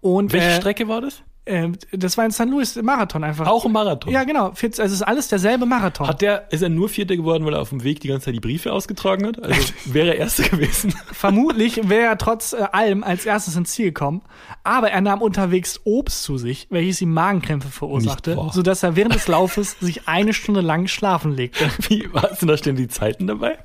[0.00, 1.22] Und Welche äh, Strecke war das?
[1.44, 2.46] Äh, das war in St.
[2.46, 3.46] Louis Marathon einfach.
[3.46, 4.12] Auch ein Marathon.
[4.12, 4.52] Ja, genau.
[4.54, 6.06] 40 Also es ist alles derselbe Marathon.
[6.08, 8.34] Hat der, ist er nur Vierter geworden, weil er auf dem Weg die ganze Zeit
[8.34, 9.42] die Briefe ausgetragen hat?
[9.42, 10.94] Also wäre er Erster gewesen.
[11.12, 14.22] Vermutlich wäre er trotz äh, allem als erstes ins Ziel gekommen,
[14.62, 19.28] aber er nahm unterwegs Obst zu sich, welches ihm Magenkrämpfe verursachte, sodass er während des
[19.28, 21.68] Laufes sich eine Stunde lang schlafen legte.
[21.88, 23.58] Wie, was sind da stehen die Zeiten dabei?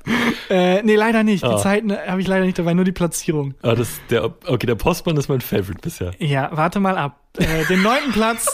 [0.48, 1.44] Äh, nee, leider nicht.
[1.44, 1.56] Die Ah.
[1.56, 3.54] Zeiten äh, habe ich leider nicht dabei, nur die Platzierung.
[3.62, 6.12] Ah, das, der, okay, der Postmann ist mein Favorite bisher.
[6.18, 7.18] Ja, warte mal ab.
[7.38, 8.48] Äh, den neunten Platz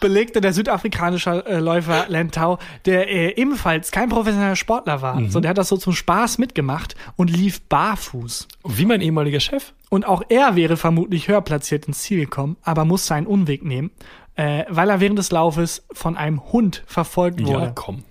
[0.00, 5.22] belegte der südafrikanische äh, Läufer Lentau, der äh, ebenfalls kein professioneller Sportler war.
[5.30, 8.48] So, der hat das so zum Spaß mitgemacht und lief barfuß.
[8.64, 9.72] Wie mein ehemaliger Chef.
[9.88, 13.92] Und auch er wäre vermutlich höher platziert ins Ziel gekommen, aber musste einen Umweg nehmen,
[14.34, 17.66] äh, weil er während des Laufes von einem Hund verfolgt wurde.
[17.66, 18.04] Ja, komm.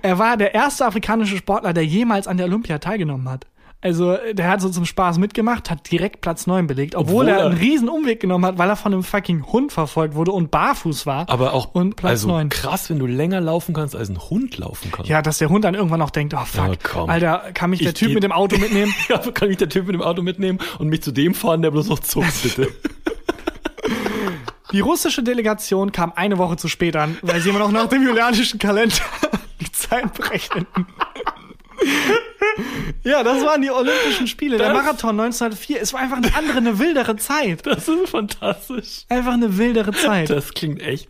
[0.00, 3.46] Er war der erste afrikanische Sportler, der jemals an der Olympia teilgenommen hat.
[3.80, 7.46] Also, der hat so zum Spaß mitgemacht, hat direkt Platz 9 belegt, obwohl, Obwohl er
[7.46, 11.06] einen riesen Umweg genommen hat, weil er von einem fucking Hund verfolgt wurde und barfuß
[11.06, 11.28] war.
[11.28, 12.48] Aber auch und Platz also 9.
[12.48, 15.06] krass, wenn du länger laufen kannst, als ein Hund laufen kann.
[15.06, 17.04] Ja, dass der Hund dann irgendwann auch denkt, oh fuck, Ja.
[17.04, 18.92] Alter, kann mich der Ich Typ mit dem Auto mitnehmen?
[19.08, 21.70] Ja, kann mich der Typ mit dem Auto mitnehmen und mich zu dem fahren, der
[21.70, 22.68] bloß noch zuckt, bitte.
[24.72, 28.02] Die russische Delegation kam eine Woche zu spät an, weil sie immer noch nach dem
[28.02, 28.96] julianischen Kalender
[29.60, 30.86] die Zeit berechneten.
[33.04, 34.58] Ja, das waren die Olympischen Spiele.
[34.58, 35.80] Der Das- Marathon 1904.
[35.80, 37.64] Es war einfach eine andere, eine wildere Zeit.
[37.66, 39.04] Das ist fantastisch.
[39.08, 40.30] Einfach eine wildere Zeit.
[40.30, 41.08] Das klingt echt,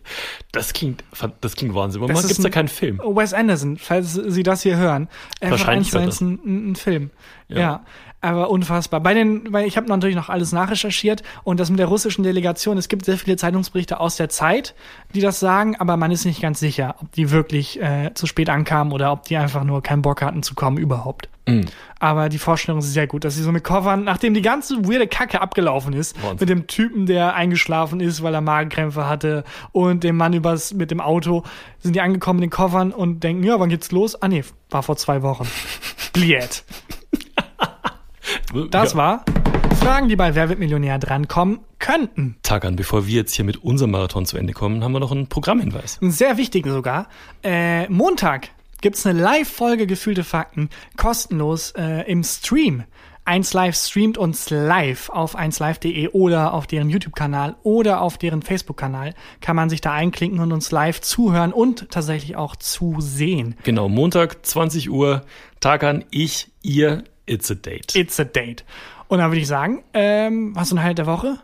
[0.51, 1.03] das klingt,
[1.41, 2.01] das klingt Wahnsinn.
[2.01, 2.99] Warum Das gibt es da ein- keinen Film?
[2.99, 5.09] Wes Anderson, falls Sie das hier hören.
[5.41, 7.11] Wahrscheinlich wird eins ein, ein, ein Film.
[7.47, 7.59] Ja.
[7.59, 7.85] Ja.
[8.21, 8.99] Aber unfassbar.
[8.99, 12.77] Bei den, weil ich habe natürlich noch alles nachrecherchiert und das mit der russischen Delegation,
[12.77, 14.75] es gibt sehr viele Zeitungsberichte aus der Zeit,
[15.13, 18.49] die das sagen, aber man ist nicht ganz sicher, ob die wirklich äh, zu spät
[18.49, 21.29] ankamen oder ob die einfach nur keinen Bock hatten zu kommen überhaupt.
[21.47, 21.65] Mhm.
[21.99, 25.07] Aber die Vorstellung ist sehr gut, dass sie so mit Koffern, nachdem die ganze weirde
[25.07, 26.37] Kacke abgelaufen ist, Wahnsinn.
[26.39, 30.91] mit dem Typen, der eingeschlafen ist, weil er Magenkrämpfe hatte und dem Mann übers, mit
[30.91, 31.43] dem Auto,
[31.79, 34.21] sind die angekommen in den Koffern und denken, ja, wann geht's los?
[34.21, 35.47] Ah nee, war vor zwei Wochen.
[36.13, 36.63] Bliet.
[38.71, 38.97] Das ja.
[38.97, 39.25] war
[39.75, 42.35] Fragen, die bei Wer wird Millionär drankommen könnten.
[42.43, 45.27] Tagan, bevor wir jetzt hier mit unserem Marathon zu Ende kommen, haben wir noch einen
[45.27, 45.99] Programmhinweis.
[46.01, 47.07] Ein sehr wichtigen sogar.
[47.43, 48.49] Äh, Montag
[48.81, 52.83] gibt's eine Live-Folge Gefühlte Fakten, kostenlos äh, im Stream.
[53.25, 59.13] 1Live streamt uns live auf 1live.de oder auf deren YouTube-Kanal oder auf deren Facebook-Kanal.
[59.39, 63.55] Kann man sich da einklinken und uns live zuhören und tatsächlich auch zusehen.
[63.63, 65.21] Genau, Montag, 20 Uhr.
[65.59, 67.95] Tagan, ich, ihr, it's a date.
[67.95, 68.63] It's a date.
[69.07, 71.39] Und dann würde ich sagen, ähm, hast du ein Highlight der Woche?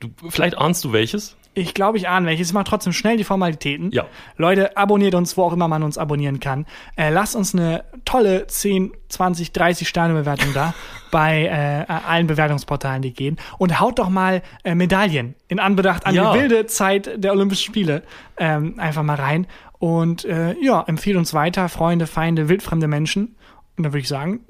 [0.00, 1.36] Du, vielleicht ahnst du welches?
[1.54, 2.48] Ich glaube, ich ahne welches.
[2.48, 3.90] Ich mache trotzdem schnell die Formalitäten.
[3.90, 4.04] Ja.
[4.36, 6.66] Leute, abonniert uns, wo auch immer man uns abonnieren kann.
[6.96, 10.74] Äh, lasst uns eine tolle 10, 20, 30 Sterne Bewertung da
[11.10, 13.38] bei äh, allen Bewertungsportalen, die gehen.
[13.56, 16.34] Und haut doch mal äh, Medaillen in Anbedacht an Ja.
[16.34, 18.02] die wilde Zeit der Olympischen Spiele
[18.36, 19.46] ähm, einfach mal rein.
[19.78, 23.36] Und äh, ja, empfiehlt uns weiter, Freunde, Feinde, wildfremde Menschen.
[23.78, 24.40] Und dann würde ich sagen,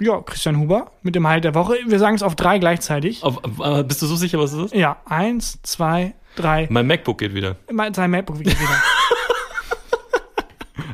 [0.00, 1.76] ja, Christian Huber mit dem Highlight der Woche.
[1.86, 3.22] Wir sagen es auf drei gleichzeitig.
[3.22, 4.74] Auf, auf, bist du so sicher, was es ist?
[4.74, 6.66] Ja, eins, zwei, drei.
[6.70, 7.56] Mein MacBook geht wieder.
[7.70, 8.70] Mein, sein MacBook geht wieder.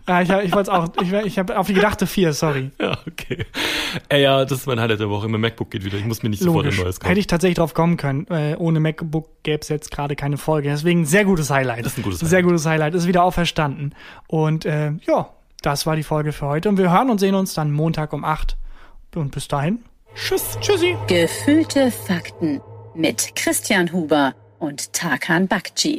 [0.09, 2.71] ja, ich, hab- ich wollte auch, ich, ich habe auf die gedachte vier, sorry.
[2.81, 3.45] Ja, okay.
[4.09, 5.29] Äh, ja, das ist mein Highlight der Woche.
[5.29, 5.97] Mein MacBook geht wieder.
[5.99, 6.79] Ich muss mir nicht sofort Logisch.
[6.79, 7.09] ein neues kaufen.
[7.09, 8.27] Hätte ich tatsächlich drauf kommen können.
[8.29, 10.69] Äh, ohne MacBook gäbe es jetzt gerade keine Folge.
[10.69, 11.85] Deswegen sehr gutes Highlight.
[11.85, 12.45] Das ist ein gutes Sehr Highlight.
[12.45, 12.95] gutes Highlight.
[12.95, 13.95] Ist wieder auferstanden.
[14.29, 15.31] Und äh, ja,
[15.63, 16.69] das war die Folge für heute.
[16.69, 18.57] Und wir hören und sehen uns dann Montag um 8.
[19.17, 19.85] Und bis dahin.
[20.15, 20.59] Tschüss.
[20.61, 20.97] Tschüssi.
[21.07, 22.61] Gefühlte Fakten
[22.95, 25.95] mit Christian Huber und Tarkan Bakci.